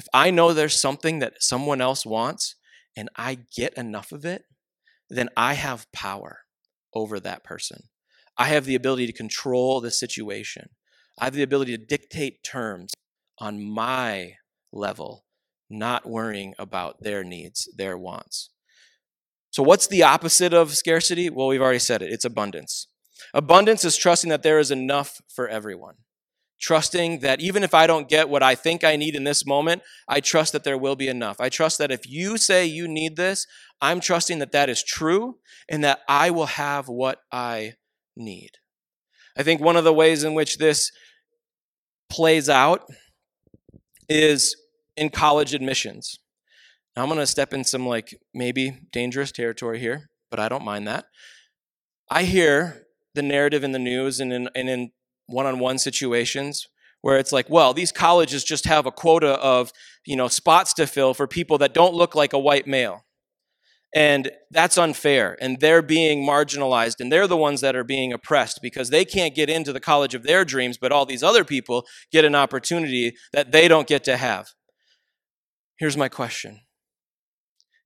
if 0.00 0.08
I 0.14 0.30
know 0.30 0.54
there's 0.54 0.80
something 0.80 1.18
that 1.18 1.42
someone 1.42 1.82
else 1.82 2.06
wants 2.06 2.54
and 2.96 3.10
I 3.16 3.36
get 3.54 3.74
enough 3.74 4.12
of 4.12 4.24
it, 4.24 4.46
then 5.10 5.28
I 5.36 5.52
have 5.52 5.92
power 5.92 6.38
over 6.94 7.20
that 7.20 7.44
person. 7.44 7.82
I 8.38 8.46
have 8.46 8.64
the 8.64 8.76
ability 8.76 9.08
to 9.08 9.12
control 9.12 9.78
the 9.78 9.90
situation. 9.90 10.70
I 11.18 11.26
have 11.26 11.34
the 11.34 11.42
ability 11.42 11.76
to 11.76 11.84
dictate 11.84 12.42
terms 12.42 12.94
on 13.36 13.62
my 13.62 14.36
level, 14.72 15.26
not 15.68 16.08
worrying 16.08 16.54
about 16.58 17.02
their 17.02 17.22
needs, 17.22 17.68
their 17.76 17.98
wants. 17.98 18.48
So, 19.50 19.62
what's 19.62 19.86
the 19.86 20.02
opposite 20.02 20.54
of 20.54 20.74
scarcity? 20.74 21.28
Well, 21.28 21.48
we've 21.48 21.60
already 21.60 21.78
said 21.78 22.00
it 22.00 22.10
it's 22.10 22.24
abundance. 22.24 22.86
Abundance 23.34 23.84
is 23.84 23.98
trusting 23.98 24.30
that 24.30 24.42
there 24.42 24.60
is 24.60 24.70
enough 24.70 25.20
for 25.28 25.46
everyone. 25.46 25.96
Trusting 26.60 27.20
that 27.20 27.40
even 27.40 27.64
if 27.64 27.72
I 27.72 27.86
don't 27.86 28.08
get 28.08 28.28
what 28.28 28.42
I 28.42 28.54
think 28.54 28.84
I 28.84 28.96
need 28.96 29.14
in 29.14 29.24
this 29.24 29.46
moment, 29.46 29.82
I 30.06 30.20
trust 30.20 30.52
that 30.52 30.62
there 30.62 30.76
will 30.76 30.96
be 30.96 31.08
enough. 31.08 31.40
I 31.40 31.48
trust 31.48 31.78
that 31.78 31.90
if 31.90 32.08
you 32.08 32.36
say 32.36 32.66
you 32.66 32.86
need 32.86 33.16
this, 33.16 33.46
I'm 33.80 34.00
trusting 34.00 34.40
that 34.40 34.52
that 34.52 34.68
is 34.68 34.82
true 34.82 35.38
and 35.68 35.82
that 35.84 36.00
I 36.06 36.30
will 36.30 36.46
have 36.46 36.86
what 36.88 37.22
I 37.32 37.74
need. 38.14 38.50
I 39.38 39.42
think 39.42 39.60
one 39.60 39.76
of 39.76 39.84
the 39.84 39.92
ways 39.92 40.22
in 40.22 40.34
which 40.34 40.58
this 40.58 40.92
plays 42.10 42.48
out 42.48 42.84
is 44.08 44.54
in 44.96 45.08
college 45.08 45.54
admissions. 45.54 46.18
Now 46.94 47.02
I'm 47.02 47.08
going 47.08 47.20
to 47.20 47.26
step 47.26 47.54
in 47.54 47.64
some 47.64 47.86
like 47.86 48.14
maybe 48.34 48.80
dangerous 48.92 49.32
territory 49.32 49.78
here, 49.78 50.10
but 50.30 50.40
I 50.40 50.48
don't 50.48 50.64
mind 50.64 50.86
that. 50.88 51.06
I 52.10 52.24
hear 52.24 52.86
the 53.14 53.22
narrative 53.22 53.64
in 53.64 53.72
the 53.72 53.78
news 53.78 54.20
and 54.20 54.32
in, 54.32 54.50
and 54.54 54.68
in 54.68 54.90
one-on-one 55.30 55.78
situations 55.78 56.66
where 57.02 57.18
it's 57.18 57.32
like, 57.32 57.48
well, 57.48 57.72
these 57.72 57.92
colleges 57.92 58.44
just 58.44 58.66
have 58.66 58.86
a 58.86 58.92
quota 58.92 59.32
of, 59.40 59.72
you 60.06 60.16
know, 60.16 60.28
spots 60.28 60.74
to 60.74 60.86
fill 60.86 61.14
for 61.14 61.26
people 61.26 61.58
that 61.58 61.74
don't 61.74 61.94
look 61.94 62.14
like 62.14 62.32
a 62.32 62.38
white 62.38 62.66
male. 62.66 63.04
And 63.94 64.30
that's 64.50 64.78
unfair. 64.78 65.36
And 65.40 65.58
they're 65.58 65.82
being 65.82 66.24
marginalized. 66.24 67.00
And 67.00 67.10
they're 67.10 67.26
the 67.26 67.36
ones 67.36 67.60
that 67.60 67.74
are 67.74 67.84
being 67.84 68.12
oppressed 68.12 68.60
because 68.62 68.90
they 68.90 69.04
can't 69.04 69.34
get 69.34 69.50
into 69.50 69.72
the 69.72 69.80
college 69.80 70.14
of 70.14 70.22
their 70.22 70.44
dreams, 70.44 70.78
but 70.78 70.92
all 70.92 71.06
these 71.06 71.22
other 71.22 71.44
people 71.44 71.84
get 72.12 72.24
an 72.24 72.34
opportunity 72.34 73.14
that 73.32 73.50
they 73.50 73.66
don't 73.66 73.88
get 73.88 74.04
to 74.04 74.16
have. 74.16 74.50
Here's 75.78 75.96
my 75.96 76.08
question 76.08 76.60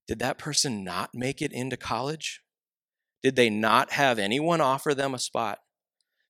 Did 0.06 0.18
that 0.18 0.36
person 0.36 0.84
not 0.84 1.10
make 1.14 1.40
it 1.40 1.52
into 1.52 1.76
college? 1.76 2.42
Did 3.22 3.36
they 3.36 3.48
not 3.48 3.92
have 3.92 4.18
anyone 4.18 4.60
offer 4.60 4.94
them 4.94 5.14
a 5.14 5.18
spot? 5.18 5.60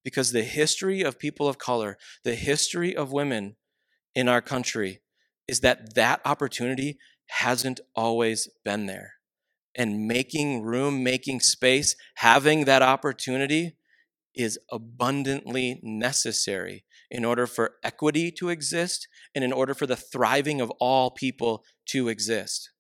Because 0.05 0.33
the 0.33 0.43
history 0.43 1.03
of 1.03 1.19
people 1.19 1.49
of 1.49 1.59
color, 1.59 1.97
the 2.25 2.35
history 2.35 2.95
of 2.95 3.13
women 3.13 3.57
in 4.15 4.29
our 4.29 4.43
country, 4.43 5.01
is 5.49 5.61
that 5.61 5.95
that 5.95 6.21
opportunity 6.25 6.99
hasn't 7.27 7.81
always 7.97 8.49
been 8.65 8.87
there. 8.87 9.15
And 9.75 10.07
making 10.07 10.63
room, 10.63 11.03
making 11.03 11.41
space, 11.41 11.97
having 12.17 12.65
that 12.67 12.83
opportunity 12.83 13.77
is 14.35 14.59
abundantly 14.71 15.81
necessary 15.83 16.85
in 17.11 17.25
order 17.25 17.47
for 17.47 17.75
equity 17.83 18.31
to 18.33 18.49
exist 18.49 19.09
and 19.35 19.45
in 19.45 19.53
order 19.53 19.75
for 19.75 19.87
the 19.87 19.97
thriving 19.97 20.61
of 20.61 20.71
all 20.81 21.11
people 21.11 21.65
to 21.87 22.09
exist. 22.09 22.71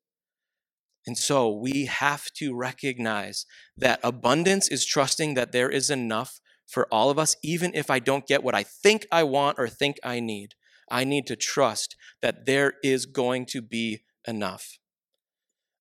And 1.07 1.19
so 1.19 1.50
we 1.50 1.87
have 1.87 2.25
to 2.37 2.57
recognize 2.57 3.45
that 3.76 4.00
abundance 4.02 4.69
is 4.69 4.87
trusting 4.87 5.35
that 5.35 5.52
there 5.52 5.69
is 5.69 5.90
enough 5.90 6.40
for 6.66 6.87
all 6.90 7.11
of 7.11 7.18
us, 7.18 7.37
even 7.42 7.73
if 7.75 7.90
I 7.90 7.99
don't 7.99 8.26
get 8.26 8.42
what 8.42 8.54
I 8.54 8.62
think 8.62 9.06
I 9.12 9.23
want 9.23 9.59
or 9.59 9.68
think 9.68 9.97
I 10.04 10.21
need. 10.21 10.54
I 10.90 11.04
need 11.04 11.26
to 11.28 11.37
trust 11.37 11.97
that 12.23 12.47
there 12.47 12.75
is 12.83 13.06
going 13.06 13.47
to 13.47 13.62
be 13.62 14.02
enough. 14.26 14.78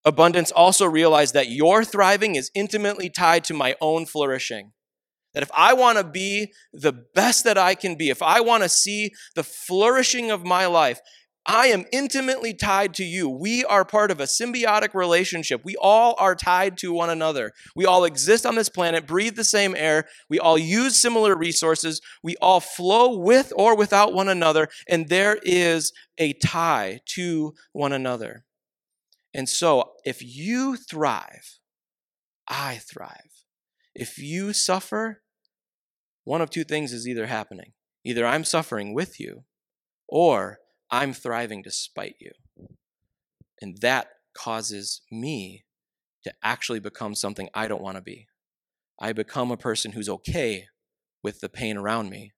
Abundance 0.06 0.52
also 0.52 0.86
realize 0.86 1.32
that 1.32 1.50
your 1.50 1.84
thriving 1.86 2.36
is 2.36 2.52
intimately 2.54 3.10
tied 3.10 3.44
to 3.46 3.54
my 3.54 3.76
own 3.80 4.06
flourishing. 4.06 4.74
That 5.34 5.44
if 5.44 5.52
I 5.54 5.74
want 5.74 5.98
to 5.98 6.04
be 6.04 6.54
the 6.72 6.92
best 6.92 7.44
that 7.46 7.58
I 7.58 7.74
can 7.74 7.96
be, 7.96 8.10
if 8.10 8.22
I 8.22 8.42
want 8.42 8.64
to 8.64 8.70
see 8.70 9.12
the 9.36 9.44
flourishing 9.44 10.30
of 10.30 10.46
my 10.46 10.66
life, 10.68 11.00
I 11.46 11.68
am 11.68 11.86
intimately 11.92 12.54
tied 12.54 12.94
to 12.96 13.04
you. 13.04 13.30
We 13.30 13.66
are 13.66 13.84
part 13.84 14.12
of 14.12 14.22
a 14.22 14.26
symbiotic 14.26 14.94
relationship. 14.94 15.62
We 15.66 15.76
all 15.76 16.16
are 16.18 16.36
tied 16.36 16.78
to 16.78 16.94
one 16.94 17.10
another. 17.10 17.52
We 17.76 17.86
all 17.86 18.06
exist 18.06 18.46
on 18.46 18.56
this 18.56 18.70
planet, 18.70 19.06
breathe 19.06 19.36
the 19.36 19.44
same 19.44 19.76
air. 19.76 20.06
We 20.30 20.40
all 20.40 20.58
use 20.58 21.02
similar 21.02 21.36
resources. 21.36 22.00
We 22.24 22.38
all 22.38 22.62
flow 22.62 23.18
with 23.18 23.52
or 23.58 23.76
without 23.76 24.14
one 24.14 24.30
another, 24.30 24.70
and 24.88 25.10
there 25.10 25.38
is 25.44 25.92
a 26.18 26.34
tie 26.34 27.02
to 27.16 27.54
one 27.74 27.92
another. 27.92 28.46
And 29.34 29.50
so, 29.50 29.94
if 30.06 30.22
you 30.22 30.78
thrive, 30.78 31.60
I 32.48 32.78
thrive. 32.78 33.44
If 33.94 34.18
you 34.18 34.54
suffer, 34.54 35.24
one 36.24 36.42
of 36.42 36.50
two 36.50 36.64
things 36.64 36.94
is 36.94 37.08
either 37.08 37.26
happening. 37.26 37.74
Either 38.06 38.26
I'm 38.26 38.44
suffering 38.44 38.94
with 38.94 39.20
you, 39.20 39.44
or 40.08 40.60
I'm 40.94 41.12
thriving 41.12 41.64
despite 41.64 42.18
you. 42.20 42.34
And 43.60 43.80
that 43.82 44.10
causes 44.38 45.02
me 45.12 45.66
to 46.24 46.32
actually 46.44 46.80
become 46.80 47.16
something 47.16 47.50
I 47.52 47.68
don't 47.68 47.82
want 47.82 47.98
to 47.98 48.02
be. 48.02 48.28
I 49.02 49.12
become 49.12 49.50
a 49.50 49.58
person 49.58 49.94
who's 49.94 50.08
okay 50.08 50.68
with 51.24 51.40
the 51.40 51.50
pain 51.50 51.78
around 51.78 52.12
me 52.12 52.34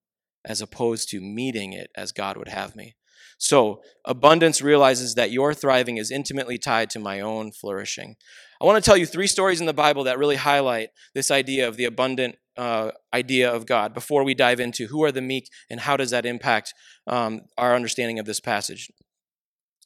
as 0.45 0.61
opposed 0.61 1.09
to 1.09 1.19
meeting 1.19 1.73
it 1.73 1.89
as 1.97 2.13
God 2.13 2.37
would 2.37 2.47
have 2.47 2.77
me. 2.77 2.95
So, 3.37 3.81
abundance 4.05 4.61
realizes 4.61 5.15
that 5.15 5.31
your 5.31 5.53
thriving 5.53 5.97
is 5.97 6.09
intimately 6.09 6.57
tied 6.57 6.89
to 6.91 6.99
my 6.99 7.19
own 7.19 7.51
flourishing. 7.51 8.15
I 8.61 8.65
want 8.65 8.81
to 8.81 8.87
tell 8.87 8.95
you 8.95 9.05
three 9.05 9.27
stories 9.27 9.59
in 9.59 9.65
the 9.65 9.73
Bible 9.73 10.05
that 10.05 10.17
really 10.17 10.37
highlight 10.37 10.91
this 11.13 11.29
idea 11.29 11.67
of 11.67 11.75
the 11.75 11.83
abundant 11.83 12.37
uh, 12.57 12.91
idea 13.13 13.51
of 13.51 13.65
God 13.65 13.93
before 13.93 14.23
we 14.23 14.33
dive 14.33 14.59
into 14.59 14.87
who 14.87 15.03
are 15.03 15.11
the 15.11 15.21
meek 15.21 15.49
and 15.69 15.79
how 15.79 15.97
does 15.97 16.11
that 16.11 16.25
impact 16.25 16.73
um, 17.07 17.41
our 17.57 17.75
understanding 17.75 18.19
of 18.19 18.25
this 18.25 18.39
passage. 18.39 18.91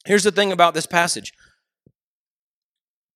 Here's 0.04 0.24
the 0.24 0.32
thing 0.32 0.52
about 0.52 0.74
this 0.74 0.86
passage 0.86 1.32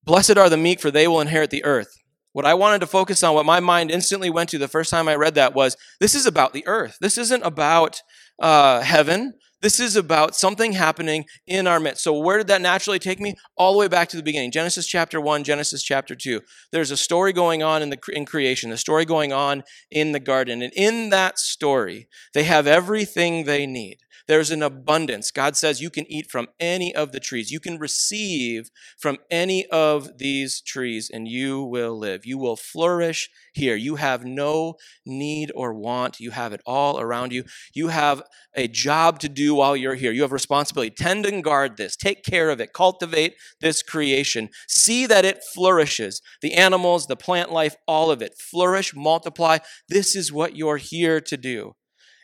Blessed 0.05 0.37
are 0.37 0.51
the 0.51 0.57
meek, 0.57 0.81
for 0.81 0.91
they 0.91 1.09
will 1.09 1.21
inherit 1.21 1.51
the 1.51 1.65
earth. 1.65 1.97
What 2.33 2.45
I 2.45 2.55
wanted 2.55 2.81
to 2.81 2.87
focus 2.87 3.23
on, 3.23 3.35
what 3.35 3.47
my 3.47 3.61
mind 3.61 3.91
instantly 3.91 4.29
went 4.29 4.51
to 4.51 4.59
the 4.59 4.69
first 4.69 4.91
time 4.91 5.09
I 5.09 5.15
read 5.15 5.37
that 5.37 5.55
was 5.55 5.77
this 6.01 6.15
is 6.15 6.27
about 6.27 6.53
the 6.53 6.67
earth. 6.67 6.99
This 7.01 7.17
isn't 7.17 7.43
about 7.43 8.03
uh, 8.41 8.81
heaven. 8.81 9.35
This 9.65 9.81
is 9.81 9.97
about 9.97 10.37
something 10.37 10.75
happening 10.75 11.25
in 11.47 11.67
our 11.67 11.81
midst. 11.81 12.05
So, 12.05 12.13
where 12.19 12.37
did 12.37 12.49
that 12.49 12.61
naturally 12.61 12.99
take 12.99 13.19
me? 13.19 13.35
All 13.57 13.73
the 13.73 13.79
way 13.79 13.89
back 13.89 14.11
to 14.11 14.17
the 14.19 14.23
beginning 14.23 14.51
Genesis 14.51 14.87
chapter 14.87 15.23
1, 15.23 15.43
Genesis 15.43 15.83
chapter 15.83 16.15
2. 16.15 16.43
There's 16.71 16.91
a 16.91 16.99
story 16.99 17.33
going 17.33 17.63
on 17.63 17.81
in, 17.81 17.89
the, 17.89 17.99
in 18.13 18.27
creation, 18.27 18.73
a 18.73 18.77
story 18.77 19.07
going 19.07 19.33
on 19.33 19.63
in 19.91 20.13
the 20.13 20.21
garden. 20.21 20.61
And 20.61 20.71
in 20.77 21.09
that 21.09 21.39
story, 21.39 22.09
they 22.35 22.45
have 22.45 22.67
everything 22.67 23.45
they 23.45 23.65
need. 23.65 24.01
There's 24.27 24.51
an 24.51 24.63
abundance. 24.63 25.31
God 25.31 25.55
says 25.55 25.83
you 25.83 25.91
can 25.91 26.11
eat 26.11 26.31
from 26.31 26.49
any 26.59 26.95
of 26.95 27.13
the 27.13 27.21
trees. 27.21 27.51
You 27.51 27.61
can 27.61 27.79
receive 27.79 28.71
from 28.99 29.19
any 29.31 29.67
of 29.67 30.17
these 30.19 30.63
trees, 30.63 31.11
and 31.13 31.29
you 31.29 31.63
will 31.63 31.99
live. 31.99 32.25
You 32.25 32.39
will 32.39 32.57
flourish 32.57 33.29
here. 33.53 33.77
You 33.77 33.97
have 33.97 34.25
no 34.25 34.77
need 35.05 35.53
or 35.55 35.75
want. 35.75 36.21
You 36.21 36.31
have 36.31 36.55
it 36.55 36.63
all 36.65 36.99
around 36.99 37.33
you. 37.33 37.45
You 37.75 37.89
have 37.89 38.23
a 38.55 38.67
job 38.67 39.19
to 39.21 39.29
do 39.29 39.54
while 39.55 39.77
you're 39.77 39.95
here. 39.95 40.13
You 40.13 40.23
have 40.23 40.33
responsibility. 40.33 40.91
Tend 40.91 41.27
and 41.27 41.43
guard 41.43 41.77
this. 41.77 41.97
Take 41.97 42.25
care 42.25 42.51
of 42.51 42.61
it. 42.61 42.73
Cultivate 42.73 43.35
this 43.61 43.83
creation. 43.83 44.49
See 44.69 45.07
that 45.07 45.25
it 45.25 45.43
flourishes. 45.55 46.21
The 46.43 46.55
animals, 46.55 47.07
the 47.07 47.17
plant 47.17 47.53
life, 47.53 47.77
all 47.87 48.11
of 48.11 48.23
it. 48.23 48.35
Flourish, 48.39 48.95
multiply. 48.95 49.59
This 49.89 50.17
is 50.17 50.33
what 50.33 50.57
you're 50.57 50.79
here 50.79 51.21
to 51.21 51.37
do. 51.37 51.75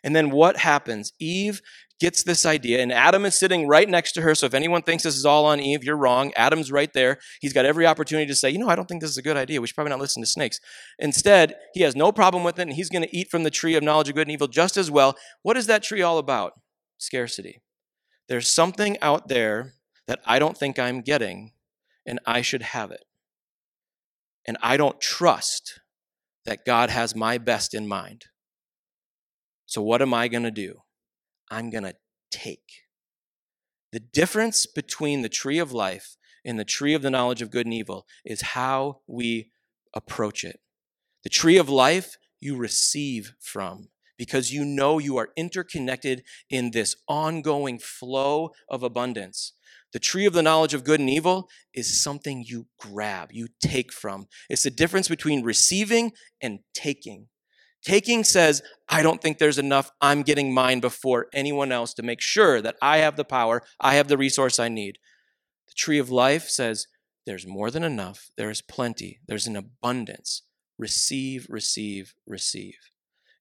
And 0.02 0.16
then 0.16 0.30
what 0.30 0.58
happens? 0.58 1.12
Eve 1.20 1.60
gets 2.00 2.22
this 2.22 2.46
idea, 2.46 2.80
and 2.80 2.90
Adam 2.90 3.26
is 3.26 3.38
sitting 3.38 3.68
right 3.68 3.86
next 3.88 4.12
to 4.12 4.22
her. 4.22 4.34
So 4.34 4.46
if 4.46 4.54
anyone 4.54 4.80
thinks 4.80 5.02
this 5.02 5.16
is 5.16 5.26
all 5.26 5.44
on 5.44 5.60
Eve, 5.60 5.84
you're 5.84 5.98
wrong. 5.98 6.32
Adam's 6.34 6.72
right 6.72 6.90
there. 6.94 7.18
He's 7.40 7.52
got 7.52 7.66
every 7.66 7.86
opportunity 7.86 8.26
to 8.26 8.34
say, 8.34 8.48
you 8.48 8.58
know, 8.58 8.70
I 8.70 8.74
don't 8.74 8.88
think 8.88 9.02
this 9.02 9.10
is 9.10 9.18
a 9.18 9.22
good 9.22 9.36
idea. 9.36 9.60
We 9.60 9.66
should 9.66 9.74
probably 9.74 9.90
not 9.90 10.00
listen 10.00 10.22
to 10.22 10.26
snakes. 10.26 10.58
Instead, 10.98 11.56
he 11.74 11.82
has 11.82 11.94
no 11.94 12.10
problem 12.10 12.42
with 12.42 12.58
it, 12.58 12.62
and 12.62 12.72
he's 12.72 12.88
going 12.88 13.02
to 13.02 13.16
eat 13.16 13.30
from 13.30 13.42
the 13.42 13.50
tree 13.50 13.74
of 13.74 13.82
knowledge 13.82 14.08
of 14.08 14.14
good 14.14 14.26
and 14.26 14.32
evil 14.32 14.48
just 14.48 14.78
as 14.78 14.90
well. 14.90 15.14
What 15.42 15.58
is 15.58 15.66
that 15.66 15.82
tree 15.82 16.00
all 16.00 16.16
about? 16.16 16.54
Scarcity. 17.00 17.62
There's 18.28 18.50
something 18.50 18.98
out 19.00 19.28
there 19.28 19.74
that 20.06 20.20
I 20.24 20.38
don't 20.38 20.56
think 20.56 20.78
I'm 20.78 21.00
getting, 21.00 21.52
and 22.06 22.20
I 22.26 22.42
should 22.42 22.62
have 22.62 22.90
it. 22.90 23.04
And 24.46 24.56
I 24.62 24.76
don't 24.76 25.00
trust 25.00 25.80
that 26.44 26.64
God 26.64 26.90
has 26.90 27.14
my 27.14 27.38
best 27.38 27.74
in 27.74 27.86
mind. 27.88 28.26
So, 29.66 29.82
what 29.82 30.02
am 30.02 30.12
I 30.12 30.28
going 30.28 30.42
to 30.42 30.50
do? 30.50 30.82
I'm 31.50 31.70
going 31.70 31.84
to 31.84 31.94
take. 32.30 32.84
The 33.92 34.00
difference 34.00 34.66
between 34.66 35.22
the 35.22 35.28
tree 35.28 35.58
of 35.58 35.72
life 35.72 36.16
and 36.44 36.58
the 36.58 36.64
tree 36.64 36.94
of 36.94 37.02
the 37.02 37.10
knowledge 37.10 37.42
of 37.42 37.50
good 37.50 37.66
and 37.66 37.74
evil 37.74 38.06
is 38.24 38.40
how 38.40 39.00
we 39.06 39.50
approach 39.94 40.44
it. 40.44 40.60
The 41.24 41.30
tree 41.30 41.56
of 41.56 41.68
life 41.68 42.16
you 42.40 42.56
receive 42.56 43.34
from 43.40 43.88
because 44.20 44.52
you 44.52 44.66
know 44.66 44.98
you 44.98 45.16
are 45.16 45.30
interconnected 45.34 46.22
in 46.50 46.72
this 46.72 46.94
ongoing 47.08 47.78
flow 47.78 48.50
of 48.68 48.82
abundance. 48.82 49.54
The 49.94 49.98
tree 49.98 50.26
of 50.26 50.34
the 50.34 50.42
knowledge 50.42 50.74
of 50.74 50.84
good 50.84 51.00
and 51.00 51.08
evil 51.08 51.48
is 51.72 52.02
something 52.02 52.44
you 52.46 52.66
grab, 52.78 53.30
you 53.32 53.48
take 53.62 53.90
from. 53.90 54.26
It's 54.50 54.64
the 54.64 54.70
difference 54.70 55.08
between 55.08 55.42
receiving 55.42 56.12
and 56.38 56.58
taking. 56.74 57.28
Taking 57.82 58.22
says, 58.22 58.60
I 58.90 59.02
don't 59.02 59.22
think 59.22 59.38
there's 59.38 59.56
enough. 59.56 59.90
I'm 60.02 60.20
getting 60.20 60.52
mine 60.52 60.80
before 60.80 61.28
anyone 61.32 61.72
else 61.72 61.94
to 61.94 62.02
make 62.02 62.20
sure 62.20 62.60
that 62.60 62.76
I 62.82 62.98
have 62.98 63.16
the 63.16 63.24
power, 63.24 63.62
I 63.80 63.94
have 63.94 64.08
the 64.08 64.18
resource 64.18 64.58
I 64.58 64.68
need. 64.68 64.98
The 65.66 65.74
tree 65.78 65.98
of 65.98 66.10
life 66.10 66.50
says, 66.50 66.88
there's 67.24 67.46
more 67.46 67.70
than 67.70 67.84
enough. 67.84 68.28
There 68.36 68.50
is 68.50 68.60
plenty. 68.60 69.20
There's 69.26 69.46
an 69.46 69.56
abundance. 69.56 70.42
Receive, 70.76 71.46
receive, 71.48 72.12
receive. 72.26 72.89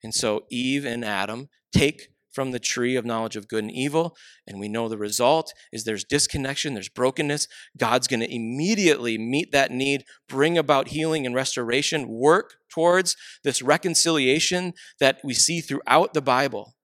And 0.03 0.13
so 0.13 0.45
Eve 0.49 0.85
and 0.85 1.03
Adam 1.03 1.49
take 1.71 2.09
from 2.31 2.51
the 2.51 2.59
tree 2.59 2.95
of 2.95 3.05
knowledge 3.05 3.35
of 3.35 3.47
good 3.47 3.63
and 3.63 3.71
evil. 3.71 4.15
And 4.47 4.59
we 4.59 4.69
know 4.69 4.87
the 4.87 4.97
result 4.97 5.53
is 5.73 5.83
there's 5.83 6.03
disconnection, 6.03 6.73
there's 6.73 6.89
brokenness. 6.89 7.47
God's 7.77 8.07
going 8.07 8.19
to 8.21 8.33
immediately 8.33 9.17
meet 9.17 9.51
that 9.51 9.71
need, 9.71 10.05
bring 10.27 10.57
about 10.57 10.89
healing 10.89 11.25
and 11.25 11.35
restoration, 11.35 12.07
work 12.07 12.55
towards 12.69 13.15
this 13.43 13.61
reconciliation 13.61 14.73
that 14.99 15.19
we 15.23 15.33
see 15.33 15.59
throughout 15.59 16.13
the 16.13 16.21
Bible. 16.21 16.75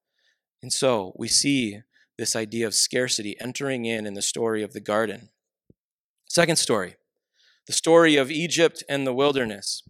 And 0.62 0.74
so 0.74 1.14
we 1.16 1.28
see 1.28 1.80
this 2.18 2.36
idea 2.36 2.66
of 2.66 2.74
scarcity 2.74 3.36
entering 3.40 3.86
in 3.86 4.06
in 4.06 4.14
the 4.14 4.22
story 4.22 4.64
of 4.64 4.74
the 4.74 4.82
garden. 4.82 5.30
Second 6.28 6.56
story, 6.56 6.96
the 7.68 7.74
story 7.74 8.16
of 8.16 8.32
Egypt 8.32 8.84
and 8.90 9.06
the 9.06 9.14
wilderness. 9.14 9.84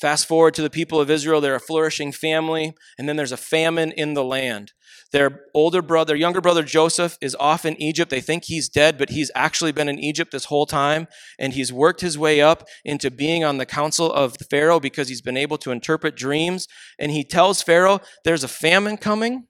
Fast 0.00 0.26
forward 0.26 0.54
to 0.54 0.62
the 0.62 0.70
people 0.70 1.00
of 1.00 1.10
Israel, 1.10 1.40
they're 1.40 1.56
a 1.56 1.60
flourishing 1.60 2.12
family, 2.12 2.72
and 2.96 3.08
then 3.08 3.16
there's 3.16 3.32
a 3.32 3.36
famine 3.36 3.90
in 3.90 4.14
the 4.14 4.22
land. 4.22 4.72
Their 5.10 5.40
older 5.54 5.82
brother, 5.82 6.08
their 6.08 6.16
younger 6.16 6.40
brother 6.40 6.62
Joseph 6.62 7.18
is 7.20 7.36
off 7.40 7.64
in 7.64 7.80
Egypt. 7.82 8.08
They 8.08 8.20
think 8.20 8.44
he's 8.44 8.68
dead, 8.68 8.96
but 8.96 9.10
he's 9.10 9.32
actually 9.34 9.72
been 9.72 9.88
in 9.88 9.98
Egypt 9.98 10.30
this 10.30 10.44
whole 10.44 10.66
time, 10.66 11.08
and 11.36 11.52
he's 11.52 11.72
worked 11.72 12.00
his 12.00 12.16
way 12.16 12.40
up 12.40 12.68
into 12.84 13.10
being 13.10 13.42
on 13.42 13.58
the 13.58 13.66
council 13.66 14.12
of 14.12 14.36
Pharaoh 14.48 14.78
because 14.78 15.08
he's 15.08 15.20
been 15.22 15.36
able 15.36 15.58
to 15.58 15.72
interpret 15.72 16.14
dreams. 16.14 16.68
And 16.96 17.10
he 17.10 17.24
tells 17.24 17.60
Pharaoh, 17.60 18.00
There's 18.24 18.44
a 18.44 18.48
famine 18.48 18.98
coming, 18.98 19.48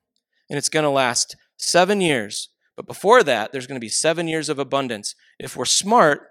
and 0.49 0.57
it's 0.57 0.71
going 0.71 0.85
to 0.85 0.91
last 0.91 1.37
seven 1.59 2.01
years. 2.01 2.49
But 2.75 2.87
before 2.87 3.23
that, 3.23 3.53
there's 3.53 3.67
going 3.67 3.79
to 3.79 3.85
be 3.85 3.91
seven 3.91 4.29
years 4.29 4.49
of 4.49 4.59
abundance. 4.59 5.15
If 5.39 5.57
we're 5.57 5.67
smart, 5.67 6.23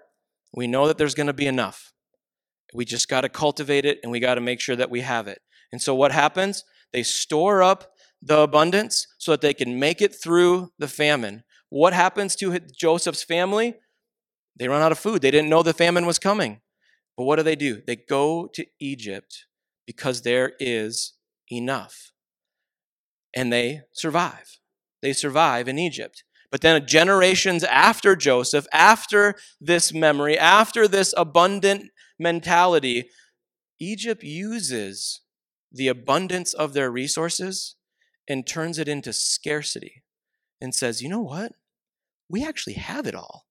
we 0.52 0.66
know 0.66 0.88
that 0.88 0.98
there's 0.98 1.14
going 1.14 1.28
to 1.28 1.32
be 1.32 1.46
enough. 1.46 1.92
We 2.74 2.84
just 2.84 3.08
got 3.08 3.22
to 3.22 3.28
cultivate 3.28 3.84
it 3.84 3.98
and 4.02 4.12
we 4.12 4.20
got 4.20 4.34
to 4.34 4.40
make 4.40 4.60
sure 4.60 4.76
that 4.76 4.90
we 4.90 5.00
have 5.00 5.26
it. 5.26 5.40
And 5.72 5.80
so 5.80 5.94
what 5.94 6.12
happens? 6.12 6.64
They 6.92 7.02
store 7.02 7.62
up 7.62 7.92
the 8.22 8.40
abundance 8.40 9.06
so 9.18 9.32
that 9.32 9.40
they 9.40 9.54
can 9.54 9.78
make 9.78 10.00
it 10.02 10.14
through 10.14 10.72
the 10.78 10.88
famine. 10.88 11.44
What 11.70 11.92
happens 11.92 12.34
to 12.36 12.58
Joseph's 12.58 13.22
family? 13.22 13.74
They 14.58 14.68
run 14.68 14.82
out 14.82 14.92
of 14.92 14.98
food. 14.98 15.22
They 15.22 15.30
didn't 15.30 15.50
know 15.50 15.62
the 15.62 15.72
famine 15.72 16.06
was 16.06 16.18
coming. 16.18 16.60
But 17.16 17.24
what 17.24 17.36
do 17.36 17.42
they 17.42 17.56
do? 17.56 17.82
They 17.86 17.96
go 17.96 18.48
to 18.54 18.66
Egypt 18.80 19.46
because 19.86 20.22
there 20.22 20.52
is 20.58 21.14
enough. 21.50 22.12
And 23.34 23.52
they 23.52 23.82
survive. 23.92 24.58
They 25.02 25.12
survive 25.12 25.68
in 25.68 25.78
Egypt. 25.78 26.24
But 26.50 26.62
then 26.62 26.86
generations 26.86 27.62
after 27.64 28.16
Joseph, 28.16 28.66
after 28.72 29.34
this 29.60 29.92
memory, 29.92 30.38
after 30.38 30.88
this 30.88 31.12
abundant 31.16 31.90
mentality, 32.18 33.10
Egypt 33.78 34.22
uses 34.22 35.20
the 35.70 35.88
abundance 35.88 36.54
of 36.54 36.72
their 36.72 36.90
resources 36.90 37.76
and 38.28 38.46
turns 38.46 38.78
it 38.78 38.88
into 38.88 39.12
scarcity 39.12 40.02
and 40.60 40.74
says, 40.74 41.02
you 41.02 41.08
know 41.08 41.22
what? 41.22 41.52
We 42.28 42.44
actually 42.44 42.74
have 42.74 43.06
it 43.06 43.14
all. 43.14 43.46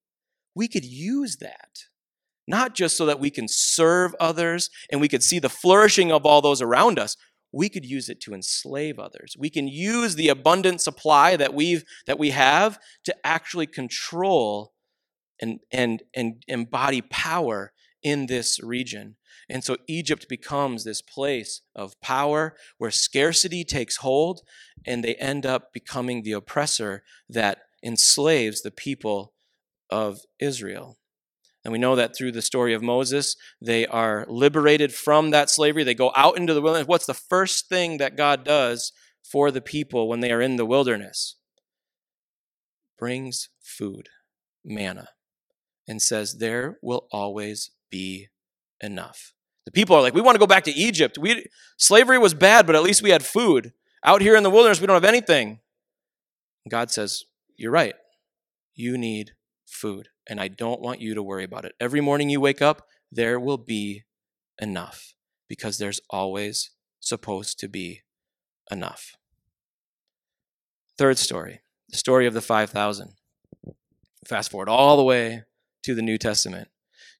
We 0.55 0.67
could 0.67 0.85
use 0.85 1.37
that. 1.37 1.85
Not 2.47 2.75
just 2.75 2.95
so 2.95 3.05
that 3.05 3.19
we 3.19 3.29
can 3.29 3.47
serve 3.47 4.15
others 4.19 4.69
and 4.91 5.01
we 5.01 5.09
could 5.09 5.23
see 5.23 5.39
the 5.39 5.49
flourishing 5.49 6.11
of 6.11 6.25
all 6.25 6.41
those 6.41 6.61
around 6.61 6.97
us. 6.97 7.17
We 7.51 7.69
could 7.69 7.85
use 7.85 8.09
it 8.09 8.21
to 8.21 8.33
enslave 8.33 8.99
others. 8.99 9.35
We 9.37 9.49
can 9.49 9.67
use 9.67 10.15
the 10.15 10.29
abundant 10.29 10.81
supply 10.81 11.35
that 11.37 11.53
we've 11.53 11.83
that 12.05 12.19
we 12.19 12.29
have 12.31 12.79
to 13.05 13.15
actually 13.25 13.67
control 13.67 14.73
and 15.41 15.59
and 15.71 16.03
and 16.13 16.43
embody 16.47 17.01
power 17.01 17.73
in 18.07 18.27
this 18.27 18.63
region. 18.63 19.17
And 19.49 19.63
so 19.63 19.75
Egypt 19.87 20.27
becomes 20.29 20.83
this 20.83 21.01
place 21.01 21.61
of 21.75 21.99
power 21.99 22.55
where 22.77 22.91
scarcity 22.91 23.65
takes 23.65 23.97
hold, 23.97 24.41
and 24.85 25.03
they 25.03 25.15
end 25.15 25.45
up 25.45 25.73
becoming 25.73 26.23
the 26.23 26.31
oppressor 26.31 27.03
that 27.29 27.59
enslaves 27.83 28.61
the 28.61 28.71
people 28.71 29.33
of 29.89 30.21
Israel. 30.39 30.97
And 31.65 31.73
we 31.73 31.79
know 31.79 31.97
that 31.97 32.15
through 32.15 32.31
the 32.31 32.41
story 32.41 32.73
of 32.73 32.81
Moses, 32.81 33.35
they 33.61 33.85
are 33.85 34.25
liberated 34.29 34.93
from 34.93 35.31
that 35.31 35.49
slavery. 35.49 35.83
They 35.83 35.93
go 35.93 36.13
out 36.15 36.37
into 36.37 36.53
the 36.53 36.61
wilderness. 36.61 36.87
What's 36.87 37.05
the 37.05 37.13
first 37.13 37.67
thing 37.67 37.97
that 37.97 38.15
God 38.15 38.45
does 38.45 38.93
for 39.21 39.51
the 39.51 39.61
people 39.61 40.07
when 40.07 40.21
they 40.21 40.31
are 40.31 40.41
in 40.41 40.55
the 40.55 40.65
wilderness? 40.65 41.35
Brings 42.97 43.49
food, 43.61 44.07
manna, 44.63 45.09
and 45.89 46.01
says, 46.01 46.37
There 46.37 46.79
will 46.81 47.07
always 47.11 47.71
be 47.89 48.27
enough. 48.81 49.33
The 49.65 49.71
people 49.71 49.95
are 49.95 50.01
like, 50.01 50.13
we 50.13 50.21
want 50.21 50.35
to 50.35 50.39
go 50.39 50.47
back 50.47 50.63
to 50.65 50.71
Egypt. 50.71 51.17
We, 51.17 51.45
slavery 51.77 52.17
was 52.17 52.33
bad, 52.33 52.65
but 52.65 52.75
at 52.75 52.83
least 52.83 53.01
we 53.01 53.09
had 53.09 53.25
food. 53.25 53.73
Out 54.03 54.21
here 54.21 54.35
in 54.35 54.43
the 54.43 54.49
wilderness, 54.49 54.79
we 54.79 54.87
don't 54.87 54.95
have 54.95 55.03
anything. 55.03 55.59
God 56.69 56.91
says, 56.91 57.23
You're 57.57 57.71
right. 57.71 57.95
You 58.75 58.97
need 58.97 59.31
food, 59.65 60.09
and 60.27 60.39
I 60.39 60.47
don't 60.47 60.81
want 60.81 61.01
you 61.01 61.15
to 61.15 61.23
worry 61.23 61.43
about 61.43 61.65
it. 61.65 61.73
Every 61.79 61.99
morning 61.99 62.29
you 62.29 62.39
wake 62.39 62.61
up, 62.61 62.87
there 63.11 63.39
will 63.39 63.57
be 63.57 64.03
enough 64.59 65.15
because 65.47 65.77
there's 65.77 65.99
always 66.09 66.71
supposed 66.99 67.59
to 67.59 67.67
be 67.67 68.03
enough. 68.71 69.15
Third 70.97 71.17
story 71.17 71.61
the 71.89 71.97
story 71.97 72.27
of 72.27 72.33
the 72.33 72.41
5,000. 72.41 73.13
Fast 74.25 74.51
forward 74.51 74.69
all 74.69 74.97
the 74.97 75.03
way 75.03 75.43
to 75.83 75.95
the 75.95 76.01
New 76.01 76.17
Testament. 76.17 76.67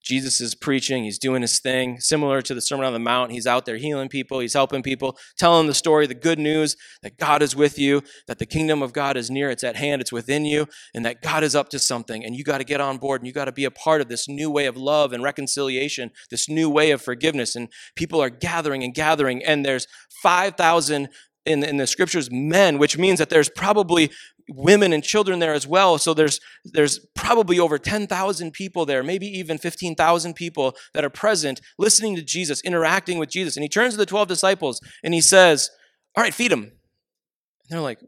Jesus 0.08 0.40
is 0.40 0.56
preaching, 0.56 1.04
he's 1.04 1.20
doing 1.20 1.42
his 1.42 1.60
thing, 1.60 2.00
similar 2.00 2.42
to 2.42 2.54
the 2.54 2.62
Sermon 2.62 2.86
on 2.86 2.94
the 2.94 3.00
Mount. 3.00 3.34
He's 3.34 3.46
out 3.46 3.66
there 3.66 3.76
healing 3.76 4.08
people, 4.08 4.40
he's 4.40 4.54
helping 4.54 4.82
people, 4.82 5.18
telling 5.38 5.68
the 5.68 5.74
story, 5.74 6.08
the 6.08 6.16
good 6.16 6.40
news 6.40 6.78
that 7.02 7.18
God 7.18 7.42
is 7.42 7.58
with 7.58 7.78
you, 7.78 8.02
that 8.28 8.40
the 8.40 8.46
kingdom 8.46 8.82
of 8.82 8.94
God 8.94 9.18
is 9.18 9.30
near, 9.30 9.50
it's 9.50 9.66
at 9.66 9.76
hand, 9.76 10.02
it's 10.02 10.12
within 10.12 10.46
you, 10.46 10.68
and 10.94 11.06
that 11.06 11.22
God 11.22 11.44
is 11.44 11.56
up 11.56 11.68
to 11.70 11.80
something. 11.80 12.24
And 12.24 12.36
you 12.36 12.46
got 12.46 12.60
to 12.60 12.64
get 12.64 12.80
on 12.80 12.98
board 12.98 13.20
and 13.20 13.28
you 13.28 13.34
got 13.34 13.46
to 13.46 13.52
be 13.52 13.66
a 13.66 13.72
part 13.72 14.00
of 14.00 14.08
this 14.08 14.30
new 14.30 14.50
way 14.50 14.66
of 14.66 14.78
love 14.78 15.12
and 15.12 15.22
reconciliation, 15.24 16.12
this 16.30 16.48
new 16.48 16.70
way 16.70 16.92
of 16.92 17.02
forgiveness. 17.02 17.56
And 17.56 17.68
people 17.96 18.22
are 18.22 18.30
gathering 18.30 18.84
and 18.84 18.94
gathering, 18.94 19.44
and 19.44 19.66
there's 19.66 19.88
5,000 20.24 21.10
in, 21.48 21.64
in 21.64 21.78
the 21.78 21.88
scriptures 21.88 22.30
men, 22.32 22.78
which 22.78 22.98
means 22.98 23.20
that 23.20 23.30
there's 23.30 23.50
probably 23.50 24.12
women 24.50 24.94
and 24.94 25.04
children 25.04 25.40
there 25.40 25.54
as 25.54 25.68
well. 25.68 25.98
So 25.98 26.14
there's 26.14 26.40
there's 26.64 27.00
probably 27.16 27.60
over 27.60 27.78
10,000 27.78 28.52
people 28.52 28.86
there, 28.86 29.04
maybe 29.04 29.28
even 29.28 29.58
15,000 29.58 30.34
people 30.34 30.76
that 30.94 31.04
are 31.04 31.10
present, 31.10 31.62
listening 31.78 32.16
to 32.16 32.22
Jesus, 32.22 32.62
interacting 32.62 33.18
with 33.18 33.30
Jesus. 33.30 33.56
And 33.56 33.64
he 33.64 33.70
turns 33.70 33.94
to 33.94 33.98
the 33.98 34.06
12 34.06 34.28
disciples 34.28 34.80
and 35.04 35.14
he 35.14 35.22
says, 35.22 35.70
"All 36.16 36.24
right, 36.24 36.34
feed 36.34 36.52
them." 36.52 36.64
And 36.64 37.70
they're 37.70 37.82
like, 37.82 38.00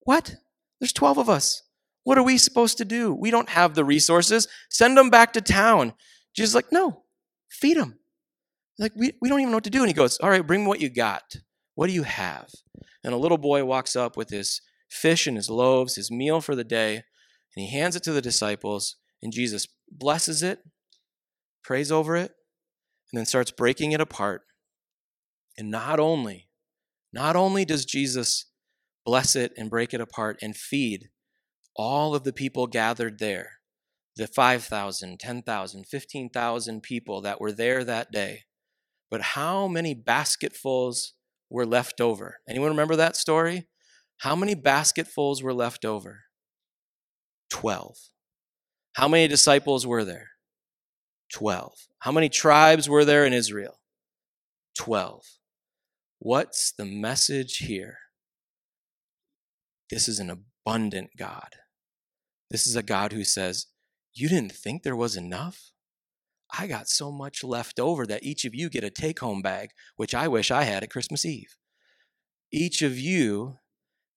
"What? 0.00 0.36
There's 0.80 0.92
12 0.92 1.18
of 1.18 1.28
us. 1.28 1.62
What 2.04 2.18
are 2.18 2.24
we 2.24 2.38
supposed 2.38 2.78
to 2.78 2.84
do? 2.84 3.14
We 3.14 3.30
don't 3.30 3.48
have 3.48 3.74
the 3.74 3.84
resources. 3.84 4.48
Send 4.70 4.96
them 4.96 5.10
back 5.10 5.32
to 5.34 5.40
town." 5.40 5.94
Jesus 6.34 6.54
like, 6.54 6.72
"No, 6.72 7.04
feed 7.50 7.76
them." 7.76 7.98
Like 8.78 8.92
we, 8.96 9.12
we 9.20 9.28
don't 9.28 9.40
even 9.40 9.52
know 9.52 9.58
what 9.58 9.64
to 9.64 9.70
do. 9.70 9.80
And 9.80 9.88
he 9.88 9.94
goes, 9.94 10.18
"All 10.18 10.30
right, 10.30 10.46
bring 10.46 10.66
what 10.66 10.80
you 10.80 10.90
got. 10.90 11.22
What 11.74 11.88
do 11.88 11.92
you 11.92 12.04
have?" 12.04 12.50
And 13.02 13.12
a 13.12 13.18
little 13.18 13.38
boy 13.38 13.64
walks 13.64 13.96
up 13.96 14.16
with 14.16 14.30
his 14.30 14.60
fish 14.88 15.26
and 15.26 15.36
his 15.36 15.50
loaves, 15.50 15.96
his 15.96 16.10
meal 16.10 16.40
for 16.40 16.54
the 16.54 16.64
day, 16.64 16.96
and 16.96 17.64
he 17.64 17.70
hands 17.70 17.96
it 17.96 18.02
to 18.04 18.12
the 18.12 18.22
disciples, 18.22 18.96
and 19.22 19.32
Jesus 19.32 19.66
blesses 19.90 20.42
it, 20.42 20.64
prays 21.62 21.90
over 21.90 22.16
it, 22.16 22.34
and 23.10 23.18
then 23.18 23.26
starts 23.26 23.50
breaking 23.50 23.92
it 23.92 24.00
apart. 24.00 24.42
And 25.56 25.70
not 25.70 26.00
only, 26.00 26.48
not 27.12 27.36
only 27.36 27.64
does 27.64 27.84
Jesus 27.84 28.46
bless 29.04 29.36
it 29.36 29.52
and 29.56 29.70
break 29.70 29.94
it 29.94 30.00
apart 30.00 30.38
and 30.42 30.56
feed 30.56 31.10
all 31.76 32.14
of 32.14 32.24
the 32.24 32.32
people 32.32 32.66
gathered 32.66 33.18
there, 33.18 33.60
the 34.16 34.26
5,000, 34.26 35.18
10,000, 35.18 35.86
15,000 35.86 36.82
people 36.82 37.20
that 37.20 37.40
were 37.40 37.52
there 37.52 37.84
that 37.84 38.12
day, 38.12 38.44
but 39.10 39.20
how 39.20 39.68
many 39.68 39.94
basketfuls 39.94 41.14
were 41.54 41.64
left 41.64 42.00
over? 42.00 42.40
Anyone 42.48 42.70
remember 42.70 42.96
that 42.96 43.16
story? 43.16 43.68
How 44.18 44.34
many 44.34 44.56
basketfuls 44.56 45.40
were 45.40 45.54
left 45.54 45.84
over? 45.84 46.24
12. 47.50 47.96
How 48.94 49.06
many 49.06 49.28
disciples 49.28 49.86
were 49.86 50.04
there? 50.04 50.30
12. 51.32 51.72
How 52.00 52.10
many 52.10 52.28
tribes 52.28 52.88
were 52.88 53.04
there 53.04 53.24
in 53.24 53.32
Israel? 53.32 53.78
12. 54.76 55.22
What's 56.18 56.72
the 56.72 56.84
message 56.84 57.58
here? 57.58 57.98
This 59.90 60.08
is 60.08 60.18
an 60.18 60.30
abundant 60.30 61.10
God. 61.16 61.50
This 62.50 62.66
is 62.66 62.74
a 62.74 62.82
God 62.82 63.12
who 63.12 63.22
says, 63.22 63.66
You 64.12 64.28
didn't 64.28 64.52
think 64.52 64.82
there 64.82 64.96
was 64.96 65.14
enough? 65.14 65.70
I 66.58 66.66
got 66.66 66.88
so 66.88 67.10
much 67.10 67.42
left 67.42 67.80
over 67.80 68.06
that 68.06 68.22
each 68.22 68.44
of 68.44 68.54
you 68.54 68.68
get 68.68 68.84
a 68.84 68.90
take 68.90 69.20
home 69.20 69.42
bag, 69.42 69.70
which 69.96 70.14
I 70.14 70.28
wish 70.28 70.50
I 70.50 70.64
had 70.64 70.82
at 70.82 70.90
Christmas 70.90 71.24
Eve. 71.24 71.56
Each 72.52 72.82
of 72.82 72.98
you 72.98 73.58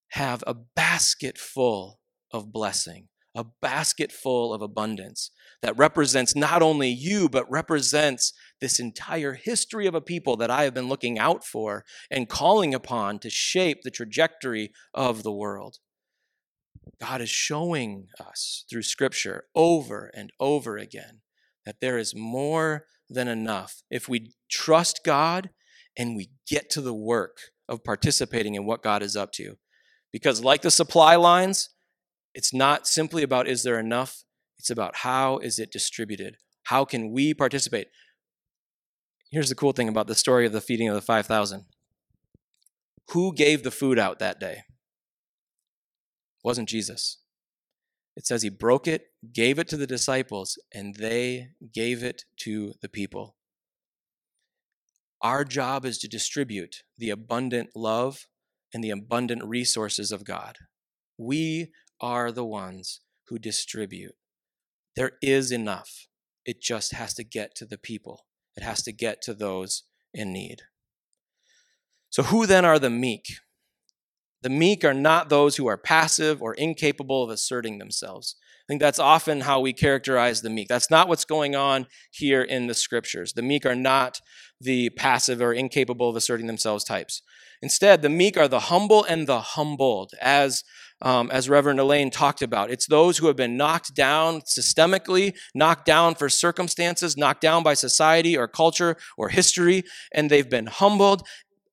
have 0.10 0.44
a 0.46 0.54
basket 0.54 1.38
full 1.38 2.00
of 2.32 2.52
blessing, 2.52 3.08
a 3.34 3.46
basket 3.62 4.12
full 4.12 4.54
of 4.54 4.62
abundance 4.62 5.32
that 5.62 5.78
represents 5.78 6.36
not 6.36 6.62
only 6.62 6.90
you, 6.90 7.28
but 7.30 7.50
represents 7.50 8.34
this 8.62 8.80
entire 8.80 9.34
history 9.34 9.88
of 9.88 9.96
a 9.96 10.02
people 10.02 10.36
that 10.38 10.52
I 10.52 10.64
have 10.64 10.74
been 10.74 10.90
looking 10.90 11.18
out 11.18 11.44
for 11.44 11.84
and 12.12 12.30
calling 12.30 12.74
upon 12.74 13.20
to 13.20 13.30
shape 13.30 13.80
the 13.84 13.92
trajectory 13.92 14.72
of 14.94 15.24
the 15.24 15.34
world. 15.34 15.78
God 17.02 17.22
is 17.22 17.30
showing 17.30 18.08
us 18.20 18.66
through 18.70 18.84
Scripture 18.84 19.46
over 19.56 20.12
and 20.14 20.32
over 20.40 20.78
again 20.78 21.22
that 21.68 21.82
there 21.82 21.98
is 21.98 22.16
more 22.16 22.86
than 23.10 23.28
enough 23.28 23.84
if 23.92 24.08
we 24.08 24.32
trust 24.50 25.02
God 25.04 25.50
and 25.98 26.16
we 26.16 26.30
get 26.50 26.70
to 26.70 26.82
the 26.82 26.94
work 26.94 27.40
of 27.68 27.84
participating 27.84 28.56
in 28.56 28.66
what 28.66 28.82
God 28.82 29.04
is 29.04 29.18
up 29.18 29.34
to. 29.34 29.58
Because, 30.14 30.42
like 30.42 30.62
the 30.62 30.72
supply 30.72 31.18
lines, 31.18 31.72
it's 32.34 32.54
not 32.54 32.88
simply 32.88 33.22
about 33.22 33.50
is 33.50 33.64
there 33.64 33.78
enough, 33.78 34.24
it's 34.58 34.70
about 34.70 34.98
how 34.98 35.40
is 35.40 35.60
it 35.60 35.70
distributed? 35.70 36.38
How 36.64 36.86
can 36.86 37.12
we 37.12 37.34
participate? 37.34 37.88
Here's 39.30 39.50
the 39.50 39.56
cool 39.56 39.74
thing 39.74 39.90
about 39.90 40.08
the 40.08 40.16
story 40.16 40.46
of 40.46 40.54
the 40.54 40.62
feeding 40.62 40.88
of 40.88 40.96
the 40.96 41.02
5,000 41.02 41.66
who 43.10 43.34
gave 43.34 43.64
the 43.64 43.72
food 43.72 44.00
out 44.00 44.20
that 44.20 44.40
day? 44.40 44.54
It 44.54 46.46
wasn't 46.46 46.70
Jesus. 46.70 47.18
It 48.18 48.26
says 48.26 48.42
he 48.42 48.50
broke 48.50 48.88
it, 48.88 49.12
gave 49.32 49.60
it 49.60 49.68
to 49.68 49.78
the 49.78 49.86
disciples, 49.86 50.58
and 50.74 50.96
they 50.96 51.50
gave 51.72 52.04
it 52.04 52.24
to 52.38 52.74
the 52.82 52.90
people. 52.90 53.36
Our 55.22 55.46
job 55.46 55.86
is 55.86 56.00
to 56.00 56.08
distribute 56.08 56.78
the 56.98 57.12
abundant 57.12 57.70
love 57.76 58.26
and 58.74 58.84
the 58.84 58.90
abundant 58.90 59.44
resources 59.46 60.12
of 60.12 60.26
God. 60.26 60.58
We 61.16 61.72
are 62.02 62.32
the 62.32 62.44
ones 62.44 63.02
who 63.28 63.38
distribute. 63.38 64.16
There 64.96 65.12
is 65.22 65.52
enough. 65.52 66.08
It 66.44 66.60
just 66.60 66.94
has 66.94 67.14
to 67.16 67.24
get 67.24 67.54
to 67.58 67.68
the 67.68 67.78
people, 67.78 68.26
it 68.56 68.64
has 68.64 68.82
to 68.84 68.92
get 68.92 69.22
to 69.24 69.36
those 69.36 69.84
in 70.12 70.34
need. 70.34 70.64
So, 72.10 72.24
who 72.24 72.48
then 72.48 72.66
are 72.66 72.80
the 72.80 72.90
meek? 72.90 73.26
The 74.44 74.50
meek 74.50 74.84
are 74.86 74.94
not 74.94 75.30
those 75.30 75.56
who 75.56 75.68
are 75.68 75.78
passive 75.78 76.42
or 76.42 76.54
incapable 76.54 77.24
of 77.24 77.30
asserting 77.30 77.78
themselves. 77.80 78.36
I 78.68 78.68
think 78.68 78.82
that's 78.82 79.00
often 79.00 79.42
how 79.42 79.62
we 79.62 79.72
characterize 79.72 80.42
the 80.42 80.50
meek. 80.50 80.68
That's 80.68 80.92
not 80.92 81.08
what's 81.08 81.24
going 81.24 81.56
on 81.56 81.88
here 82.12 82.42
in 82.42 82.68
the 82.68 82.74
scriptures. 82.74 83.32
The 83.34 83.42
meek 83.42 83.66
are 83.66 83.76
not 83.76 84.20
the 84.60 84.90
passive 84.90 85.42
or 85.42 85.54
incapable 85.54 86.10
of 86.10 86.16
asserting 86.18 86.48
themselves 86.48 86.84
types. 86.84 87.22
Instead, 87.62 88.02
the 88.02 88.10
meek 88.10 88.38
are 88.38 88.48
the 88.48 88.60
humble 88.62 89.06
and 89.06 89.26
the 89.26 89.40
humbled, 89.40 90.12
as, 90.22 90.64
um, 91.02 91.32
as 91.32 91.50
Reverend 91.50 91.80
Elaine 91.80 92.12
talked 92.12 92.42
about. 92.42 92.70
It's 92.70 92.88
those 92.88 93.18
who 93.18 93.28
have 93.28 93.38
been 93.38 93.56
knocked 93.56 93.96
down 93.96 94.42
systemically, 94.42 95.34
knocked 95.56 95.86
down 95.86 96.16
for 96.16 96.28
circumstances, 96.28 97.16
knocked 97.16 97.42
down 97.42 97.64
by 97.64 97.74
society 97.74 98.38
or 98.38 98.50
culture 98.50 98.98
or 99.18 99.30
history, 99.30 99.84
and 100.14 100.30
they've 100.30 100.50
been 100.50 100.68
humbled 100.68 101.26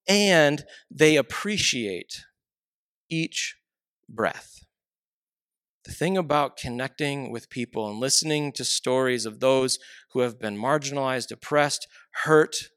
and 0.07 0.65
they 0.91 1.17
appreciate 1.17 2.25
each 3.15 3.57
breath. 4.09 4.65
The 5.85 5.93
thing 5.93 6.17
about 6.17 6.57
connecting 6.57 7.31
with 7.31 7.51
people 7.51 7.89
and 7.89 8.01
listening 8.01 8.53
to 8.53 8.65
stories 8.65 9.27
of 9.27 9.41
those 9.41 9.79
who 10.13 10.21
have 10.21 10.41
been 10.41 10.57
marginalized, 10.57 11.31
oppressed, 11.31 11.87
hurt, 12.25 12.71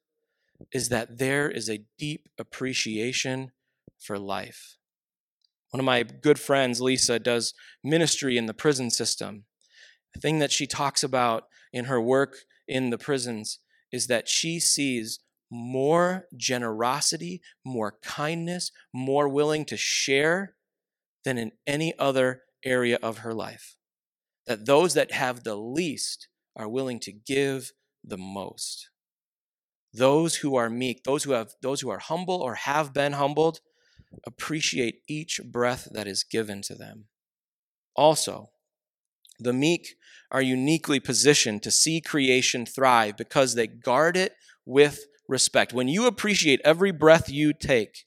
is 0.72 0.90
that 0.90 1.18
there 1.18 1.50
is 1.50 1.70
a 1.70 1.86
deep 1.98 2.28
appreciation 2.38 3.52
for 4.00 4.20
life. 4.20 4.78
One 5.72 5.80
of 5.80 5.86
my 5.86 6.04
good 6.04 6.40
friends, 6.40 6.82
Lisa, 6.82 7.18
does 7.20 7.54
ministry 7.84 8.38
in 8.38 8.46
the 8.46 8.54
prison 8.54 8.90
system. 8.90 9.46
The 10.14 10.20
thing 10.20 10.40
that 10.40 10.52
she 10.52 10.68
talks 10.68 11.04
about 11.04 11.44
in 11.72 11.86
her 11.86 12.02
work 12.02 12.36
in 12.68 12.90
the 12.90 12.98
prisons 12.98 13.60
is 13.92 14.08
that 14.08 14.28
she 14.28 14.60
sees 14.60 15.20
more 15.50 16.28
generosity, 16.36 17.42
more 17.66 17.98
kindness, 18.02 18.72
more 18.94 19.28
willing 19.28 19.66
to 19.66 19.78
share 19.78 20.56
than 21.24 21.38
in 21.38 21.52
any 21.66 21.98
other 21.98 22.44
area 22.64 22.98
of 23.02 23.20
her 23.20 23.34
life. 23.34 23.78
That 24.46 24.66
those 24.66 24.94
that 24.94 25.12
have 25.12 25.44
the 25.44 25.56
least 25.56 26.28
are 26.56 26.70
willing 26.70 27.00
to 27.02 27.12
give 27.12 27.72
the 28.04 28.18
most. 28.18 28.90
Those 29.94 30.38
who 30.38 30.56
are 30.56 30.70
meek, 30.70 31.04
those 31.04 31.24
who 31.24 31.32
have 31.32 31.54
those 31.62 31.82
who 31.82 31.90
are 31.90 32.00
humble 32.00 32.42
or 32.42 32.56
have 32.56 32.94
been 32.94 33.14
humbled, 33.14 33.62
appreciate 34.26 35.02
each 35.08 35.40
breath 35.44 35.88
that 35.92 36.08
is 36.08 36.24
given 36.24 36.62
to 36.64 36.76
them. 36.76 37.06
Also, 37.96 38.50
the 39.40 39.54
meek 39.54 39.96
are 40.32 40.42
uniquely 40.42 41.00
positioned 41.00 41.64
to 41.64 41.72
see 41.72 42.02
creation 42.02 42.66
thrive 42.66 43.18
because 43.18 43.56
they 43.56 43.68
guard 43.68 44.18
it 44.18 44.34
with 44.66 45.06
respect. 45.28 45.74
When 45.74 45.88
you 45.88 46.06
appreciate 46.08 46.62
every 46.64 46.92
breath 46.92 47.30
you 47.30 47.54
take, 47.54 48.06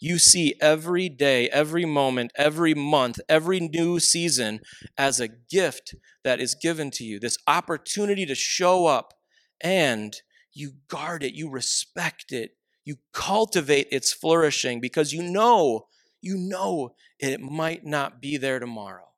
you 0.00 0.18
see 0.18 0.54
every 0.60 1.08
day, 1.08 1.48
every 1.50 1.84
moment, 1.84 2.32
every 2.34 2.74
month, 2.74 3.20
every 3.28 3.60
new 3.60 4.00
season 4.00 4.60
as 4.96 5.20
a 5.20 5.28
gift 5.28 5.94
that 6.24 6.40
is 6.40 6.54
given 6.54 6.90
to 6.92 7.04
you, 7.04 7.20
this 7.20 7.36
opportunity 7.46 8.24
to 8.24 8.34
show 8.34 8.86
up 8.86 9.12
and 9.60 10.16
you 10.54 10.72
guard 10.88 11.22
it, 11.22 11.34
you 11.34 11.50
respect 11.50 12.32
it, 12.32 12.52
you 12.84 12.96
cultivate 13.12 13.88
its 13.92 14.12
flourishing 14.12 14.80
because 14.80 15.12
you 15.12 15.22
know, 15.22 15.86
you 16.22 16.36
know 16.36 16.94
it 17.18 17.40
might 17.40 17.84
not 17.84 18.20
be 18.22 18.38
there 18.38 18.58
tomorrow. 18.58 19.08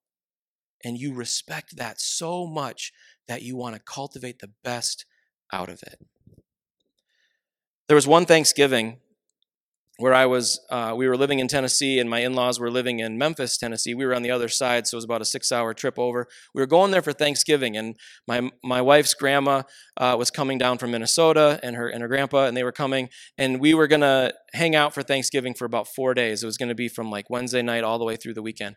And 0.84 0.98
you 0.98 1.14
respect 1.14 1.76
that 1.76 2.00
so 2.00 2.44
much 2.44 2.92
that 3.28 3.42
you 3.42 3.56
want 3.56 3.76
to 3.76 3.80
cultivate 3.80 4.40
the 4.40 4.50
best 4.64 5.06
out 5.52 5.68
of 5.68 5.80
it. 5.84 6.00
There 7.88 7.94
was 7.94 8.06
one 8.06 8.26
Thanksgiving 8.26 8.98
where 9.98 10.14
I 10.14 10.26
was, 10.26 10.58
uh, 10.70 10.94
we 10.96 11.06
were 11.06 11.16
living 11.16 11.38
in 11.38 11.48
Tennessee, 11.48 11.98
and 11.98 12.08
my 12.08 12.20
in 12.20 12.34
laws 12.34 12.58
were 12.58 12.70
living 12.70 13.00
in 13.00 13.18
Memphis, 13.18 13.58
Tennessee. 13.58 13.94
We 13.94 14.06
were 14.06 14.14
on 14.14 14.22
the 14.22 14.30
other 14.30 14.48
side, 14.48 14.86
so 14.86 14.94
it 14.94 14.98
was 14.98 15.04
about 15.04 15.20
a 15.20 15.26
six 15.26 15.52
hour 15.52 15.74
trip 15.74 15.98
over. 15.98 16.26
We 16.54 16.62
were 16.62 16.66
going 16.66 16.90
there 16.90 17.02
for 17.02 17.12
Thanksgiving, 17.12 17.76
and 17.76 17.96
my, 18.26 18.50
my 18.64 18.80
wife's 18.80 19.14
grandma 19.14 19.62
uh, 19.96 20.16
was 20.18 20.30
coming 20.30 20.58
down 20.58 20.78
from 20.78 20.90
Minnesota, 20.92 21.60
and 21.62 21.76
her, 21.76 21.88
and 21.88 22.02
her 22.02 22.08
grandpa, 22.08 22.46
and 22.46 22.56
they 22.56 22.64
were 22.64 22.72
coming, 22.72 23.10
and 23.36 23.60
we 23.60 23.74
were 23.74 23.86
to 24.00 24.34
hang 24.54 24.74
out 24.74 24.94
for 24.94 25.02
Thanksgiving 25.02 25.54
for 25.54 25.66
about 25.66 25.86
four 25.86 26.14
days. 26.14 26.42
It 26.42 26.46
was 26.46 26.56
to 26.70 26.74
be 26.74 26.88
from 26.88 27.10
like 27.10 27.28
Wednesday 27.28 27.62
night 27.62 27.84
all 27.84 27.98
the 27.98 28.04
way 28.04 28.16
through 28.16 28.34
the 28.34 28.42
weekend. 28.42 28.76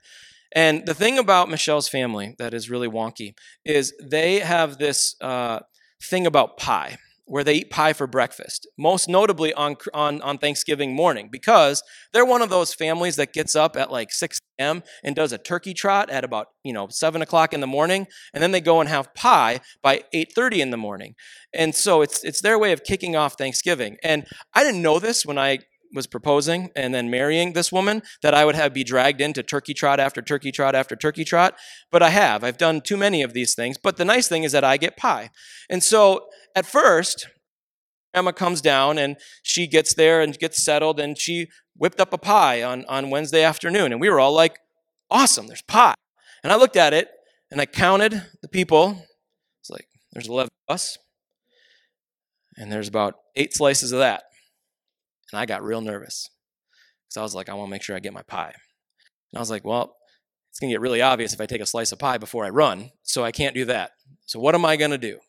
And 0.51 0.85
the 0.85 0.93
thing 0.93 1.17
about 1.17 1.49
Michelle's 1.49 1.87
family 1.87 2.35
that 2.37 2.53
is 2.53 2.69
really 2.69 2.87
wonky 2.87 3.33
is 3.65 3.93
they 4.01 4.39
have 4.39 4.77
this 4.77 5.15
uh, 5.21 5.59
thing 6.03 6.27
about 6.27 6.57
pie 6.57 6.97
where 7.25 7.43
they 7.43 7.55
eat 7.55 7.69
pie 7.69 7.93
for 7.93 8.07
breakfast, 8.07 8.67
most 8.77 9.09
notably 9.09 9.53
on, 9.53 9.75
on, 9.93 10.21
on 10.21 10.37
Thanksgiving 10.37 10.95
morning, 10.95 11.29
because 11.31 11.81
they're 12.13 12.25
one 12.25 12.41
of 12.41 12.49
those 12.49 12.73
families 12.73 13.15
that 13.15 13.33
gets 13.33 13.55
up 13.55 13.75
at 13.75 13.91
like 13.91 14.11
6 14.11 14.39
a.m. 14.59 14.83
and 15.03 15.15
does 15.15 15.31
a 15.31 15.37
turkey 15.37 15.73
trot 15.73 16.09
at 16.09 16.23
about, 16.23 16.47
you 16.63 16.71
know, 16.71 16.87
7 16.89 17.21
o'clock 17.21 17.53
in 17.53 17.61
the 17.61 17.67
morning, 17.67 18.07
and 18.33 18.43
then 18.43 18.51
they 18.51 18.61
go 18.61 18.79
and 18.79 18.89
have 18.89 19.13
pie 19.15 19.59
by 19.81 20.03
8.30 20.13 20.57
in 20.59 20.69
the 20.69 20.77
morning. 20.77 21.15
And 21.53 21.73
so 21.73 22.01
it's, 22.01 22.23
it's 22.23 22.41
their 22.41 22.59
way 22.59 22.71
of 22.71 22.83
kicking 22.83 23.15
off 23.15 23.37
Thanksgiving. 23.37 23.97
And 24.03 24.25
I 24.53 24.63
didn't 24.63 24.81
know 24.81 24.99
this 24.99 25.25
when 25.25 25.37
I 25.37 25.59
was 25.95 26.05
proposing 26.05 26.69
and 26.75 26.93
then 26.93 27.09
marrying 27.09 27.53
this 27.53 27.71
woman 27.71 28.03
that 28.21 28.33
I 28.33 28.45
would 28.45 28.55
have 28.55 28.73
be 28.73 28.83
dragged 28.83 29.21
into 29.21 29.41
turkey 29.41 29.73
trot 29.73 29.99
after 29.99 30.21
turkey 30.21 30.51
trot 30.51 30.75
after 30.75 30.95
turkey 30.95 31.23
trot, 31.23 31.55
but 31.91 32.03
I 32.03 32.09
have. 32.09 32.43
I've 32.43 32.57
done 32.57 32.81
too 32.81 32.97
many 32.97 33.23
of 33.23 33.33
these 33.33 33.55
things. 33.55 33.77
But 33.81 33.97
the 33.97 34.05
nice 34.05 34.27
thing 34.27 34.43
is 34.43 34.51
that 34.51 34.63
I 34.63 34.77
get 34.77 34.97
pie. 34.97 35.31
And 35.69 35.81
so 35.81 36.27
at 36.55 36.65
first, 36.65 37.27
Emma 38.13 38.33
comes 38.33 38.61
down 38.61 38.97
and 38.97 39.17
she 39.41 39.67
gets 39.67 39.93
there 39.93 40.21
and 40.21 40.37
gets 40.37 40.63
settled 40.63 40.99
and 40.99 41.17
she 41.17 41.47
whipped 41.75 41.99
up 41.99 42.13
a 42.13 42.17
pie 42.17 42.61
on, 42.61 42.85
on 42.85 43.09
Wednesday 43.09 43.43
afternoon. 43.43 43.91
And 43.91 43.99
we 43.99 44.09
were 44.09 44.19
all 44.19 44.33
like, 44.33 44.59
awesome, 45.09 45.47
there's 45.47 45.61
pie. 45.63 45.95
And 46.43 46.51
I 46.51 46.57
looked 46.57 46.77
at 46.77 46.93
it 46.93 47.09
and 47.49 47.59
I 47.59 47.65
counted 47.65 48.21
the 48.41 48.47
people. 48.47 49.05
It's 49.61 49.69
like, 49.69 49.87
there's 50.11 50.27
11 50.27 50.49
of 50.67 50.73
us. 50.73 50.97
And 52.57 52.71
there's 52.71 52.87
about 52.87 53.15
eight 53.35 53.53
slices 53.53 53.91
of 53.91 53.99
that. 53.99 54.23
And 55.31 55.39
I 55.39 55.45
got 55.45 55.63
real 55.63 55.81
nervous 55.81 56.29
because 57.03 57.17
I 57.17 57.23
was 57.23 57.35
like, 57.35 57.49
I 57.49 57.53
want 57.53 57.67
to 57.67 57.71
make 57.71 57.83
sure 57.83 57.95
I 57.95 57.99
get 57.99 58.13
my 58.13 58.23
pie. 58.23 58.53
And 58.53 59.37
I 59.37 59.39
was 59.39 59.49
like, 59.49 59.65
well, 59.65 59.95
it's 60.49 60.59
going 60.59 60.69
to 60.69 60.73
get 60.73 60.81
really 60.81 61.01
obvious 61.01 61.33
if 61.33 61.41
I 61.41 61.45
take 61.45 61.61
a 61.61 61.65
slice 61.65 61.91
of 61.91 61.99
pie 61.99 62.17
before 62.17 62.45
I 62.45 62.49
run. 62.49 62.91
So 63.03 63.23
I 63.23 63.31
can't 63.31 63.55
do 63.55 63.65
that. 63.65 63.91
So 64.25 64.39
what 64.39 64.55
am 64.55 64.65
I 64.65 64.77
going 64.77 64.91
to 64.91 64.97
do? 64.97 65.19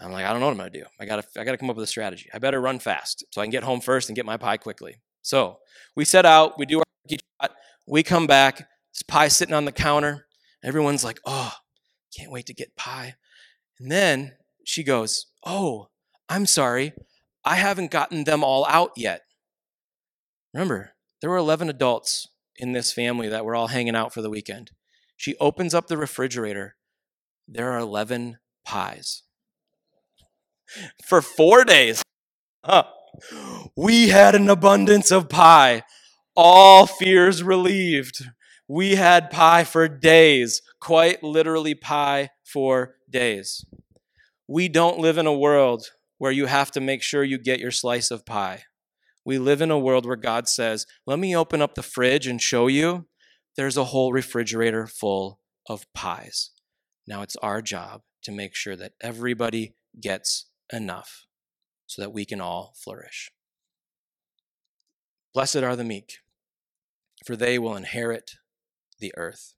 I'm 0.00 0.12
like, 0.12 0.24
I 0.24 0.30
don't 0.30 0.40
know 0.40 0.46
what 0.46 0.52
I'm 0.52 0.58
going 0.58 0.72
to 0.72 0.78
do. 0.80 0.86
I 1.00 1.06
got 1.06 1.22
to 1.22 1.40
I 1.40 1.44
got 1.44 1.52
to 1.52 1.58
come 1.58 1.70
up 1.70 1.76
with 1.76 1.84
a 1.84 1.88
strategy. 1.88 2.28
I 2.34 2.38
better 2.38 2.60
run 2.60 2.78
fast 2.78 3.24
so 3.30 3.40
I 3.40 3.44
can 3.44 3.50
get 3.50 3.62
home 3.62 3.80
first 3.80 4.08
and 4.08 4.16
get 4.16 4.26
my 4.26 4.36
pie 4.36 4.56
quickly. 4.56 4.96
So 5.22 5.58
we 5.94 6.04
set 6.04 6.26
out, 6.26 6.58
we 6.58 6.66
do 6.66 6.78
our 6.78 6.84
shot, 7.08 7.52
we 7.86 8.02
come 8.02 8.26
back, 8.26 8.68
this 8.92 9.02
pie 9.06 9.28
sitting 9.28 9.54
on 9.54 9.64
the 9.64 9.72
counter. 9.72 10.26
Everyone's 10.64 11.04
like, 11.04 11.20
oh, 11.24 11.52
can't 12.16 12.32
wait 12.32 12.46
to 12.46 12.54
get 12.54 12.76
pie. 12.76 13.14
And 13.78 13.90
then 13.90 14.32
she 14.64 14.82
goes, 14.82 15.26
oh, 15.44 15.88
I'm 16.28 16.46
sorry, 16.46 16.92
I 17.44 17.56
haven't 17.56 17.90
gotten 17.90 18.24
them 18.24 18.44
all 18.44 18.66
out 18.68 18.92
yet. 18.96 19.22
Remember, 20.54 20.92
there 21.20 21.30
were 21.30 21.36
11 21.36 21.68
adults 21.68 22.28
in 22.56 22.72
this 22.72 22.92
family 22.92 23.28
that 23.28 23.44
were 23.44 23.54
all 23.54 23.68
hanging 23.68 23.96
out 23.96 24.12
for 24.12 24.22
the 24.22 24.30
weekend. 24.30 24.70
She 25.16 25.36
opens 25.36 25.74
up 25.74 25.86
the 25.86 25.96
refrigerator. 25.96 26.76
There 27.48 27.70
are 27.70 27.78
11 27.78 28.38
pies. 28.64 29.22
For 31.04 31.20
four 31.20 31.64
days, 31.64 32.02
huh, 32.64 32.84
we 33.76 34.08
had 34.08 34.34
an 34.34 34.48
abundance 34.48 35.10
of 35.10 35.28
pie. 35.28 35.82
All 36.34 36.86
fears 36.86 37.42
relieved. 37.42 38.24
We 38.68 38.94
had 38.94 39.30
pie 39.30 39.64
for 39.64 39.86
days, 39.88 40.62
quite 40.80 41.22
literally, 41.22 41.74
pie 41.74 42.30
for 42.42 42.96
days. 43.10 43.64
We 44.48 44.68
don't 44.68 44.98
live 44.98 45.18
in 45.18 45.26
a 45.26 45.36
world 45.36 45.90
where 46.22 46.30
you 46.30 46.46
have 46.46 46.70
to 46.70 46.80
make 46.80 47.02
sure 47.02 47.24
you 47.24 47.36
get 47.36 47.58
your 47.58 47.72
slice 47.72 48.12
of 48.12 48.24
pie. 48.24 48.62
We 49.24 49.38
live 49.40 49.60
in 49.60 49.72
a 49.72 49.78
world 49.78 50.06
where 50.06 50.14
God 50.14 50.46
says, 50.46 50.86
Let 51.04 51.18
me 51.18 51.34
open 51.34 51.60
up 51.60 51.74
the 51.74 51.82
fridge 51.82 52.28
and 52.28 52.40
show 52.40 52.68
you 52.68 53.08
there's 53.56 53.76
a 53.76 53.86
whole 53.86 54.12
refrigerator 54.12 54.86
full 54.86 55.40
of 55.68 55.84
pies. 55.94 56.52
Now 57.08 57.22
it's 57.22 57.34
our 57.42 57.60
job 57.60 58.02
to 58.22 58.30
make 58.30 58.54
sure 58.54 58.76
that 58.76 58.92
everybody 59.00 59.74
gets 60.00 60.48
enough 60.72 61.26
so 61.88 62.00
that 62.00 62.12
we 62.12 62.24
can 62.24 62.40
all 62.40 62.74
flourish. 62.76 63.32
Blessed 65.34 65.56
are 65.56 65.74
the 65.74 65.82
meek, 65.82 66.18
for 67.26 67.34
they 67.34 67.58
will 67.58 67.74
inherit 67.74 68.30
the 69.00 69.12
earth. 69.16 69.54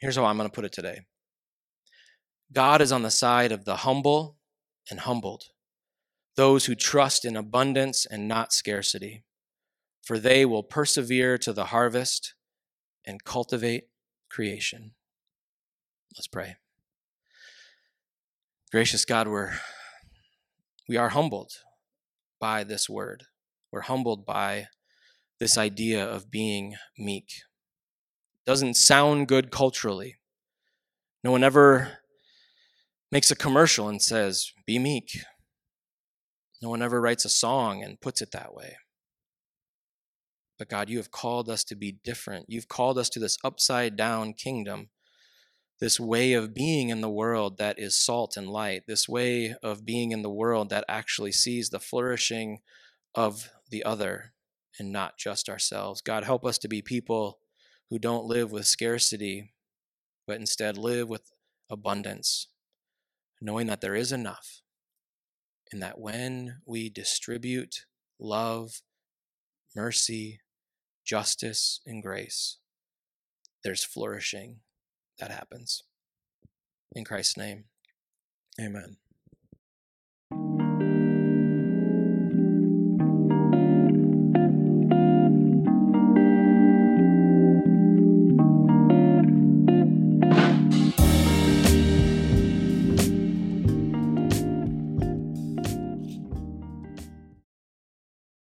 Here's 0.00 0.16
how 0.16 0.24
I'm 0.24 0.38
going 0.38 0.48
to 0.48 0.54
put 0.54 0.64
it 0.64 0.72
today 0.72 1.00
God 2.50 2.80
is 2.80 2.92
on 2.92 3.02
the 3.02 3.10
side 3.10 3.52
of 3.52 3.66
the 3.66 3.76
humble 3.76 4.38
and 4.90 5.00
humbled 5.00 5.50
those 6.36 6.66
who 6.66 6.74
trust 6.74 7.24
in 7.24 7.36
abundance 7.36 8.06
and 8.06 8.28
not 8.28 8.52
scarcity, 8.52 9.24
for 10.02 10.18
they 10.18 10.44
will 10.44 10.62
persevere 10.62 11.38
to 11.38 11.52
the 11.52 11.66
harvest 11.66 12.34
and 13.04 13.24
cultivate 13.24 13.88
creation. 14.28 14.92
Let's 16.16 16.28
pray. 16.28 16.56
Gracious 18.70 19.04
God, 19.04 19.28
we're, 19.28 19.52
we 20.88 20.96
are 20.96 21.10
humbled 21.10 21.52
by 22.38 22.64
this 22.64 22.88
word. 22.88 23.24
We're 23.72 23.82
humbled 23.82 24.26
by 24.26 24.68
this 25.38 25.56
idea 25.58 26.04
of 26.04 26.30
being 26.30 26.76
meek. 26.98 27.30
Doesn't 28.46 28.74
sound 28.74 29.28
good 29.28 29.50
culturally. 29.50 30.16
No 31.24 31.30
one 31.30 31.44
ever 31.44 31.98
makes 33.10 33.30
a 33.30 33.36
commercial 33.36 33.88
and 33.88 34.00
says, 34.00 34.52
Be 34.66 34.78
meek. 34.78 35.20
No 36.62 36.70
one 36.70 36.82
ever 36.82 37.00
writes 37.00 37.24
a 37.24 37.30
song 37.30 37.82
and 37.82 38.00
puts 38.00 38.22
it 38.22 38.32
that 38.32 38.54
way. 38.54 38.76
But 40.58 40.70
God, 40.70 40.88
you 40.88 40.96
have 40.96 41.10
called 41.10 41.50
us 41.50 41.64
to 41.64 41.76
be 41.76 41.98
different. 42.02 42.46
You've 42.48 42.68
called 42.68 42.98
us 42.98 43.10
to 43.10 43.20
this 43.20 43.36
upside 43.44 43.94
down 43.96 44.32
kingdom, 44.32 44.88
this 45.80 46.00
way 46.00 46.32
of 46.32 46.54
being 46.54 46.88
in 46.88 47.02
the 47.02 47.10
world 47.10 47.58
that 47.58 47.78
is 47.78 47.94
salt 47.94 48.38
and 48.38 48.48
light, 48.48 48.84
this 48.86 49.06
way 49.06 49.54
of 49.62 49.84
being 49.84 50.12
in 50.12 50.22
the 50.22 50.30
world 50.30 50.70
that 50.70 50.84
actually 50.88 51.32
sees 51.32 51.68
the 51.68 51.80
flourishing 51.80 52.60
of 53.14 53.50
the 53.70 53.84
other 53.84 54.32
and 54.78 54.90
not 54.90 55.18
just 55.18 55.50
ourselves. 55.50 56.00
God, 56.00 56.24
help 56.24 56.44
us 56.46 56.56
to 56.58 56.68
be 56.68 56.80
people 56.80 57.38
who 57.90 57.98
don't 57.98 58.24
live 58.24 58.50
with 58.50 58.66
scarcity, 58.66 59.52
but 60.26 60.40
instead 60.40 60.78
live 60.78 61.08
with 61.08 61.30
abundance, 61.68 62.48
knowing 63.42 63.66
that 63.66 63.82
there 63.82 63.94
is 63.94 64.10
enough 64.10 64.62
and 65.72 65.82
that 65.82 65.98
when 65.98 66.60
we 66.64 66.88
distribute 66.88 67.86
love, 68.18 68.82
mercy, 69.74 70.40
justice, 71.04 71.80
and 71.86 72.02
grace, 72.02 72.58
there's 73.64 73.84
flourishing 73.84 74.60
that 75.18 75.30
happens. 75.30 75.82
In 76.92 77.04
Christ's 77.04 77.36
name, 77.36 77.64
amen. 78.60 78.96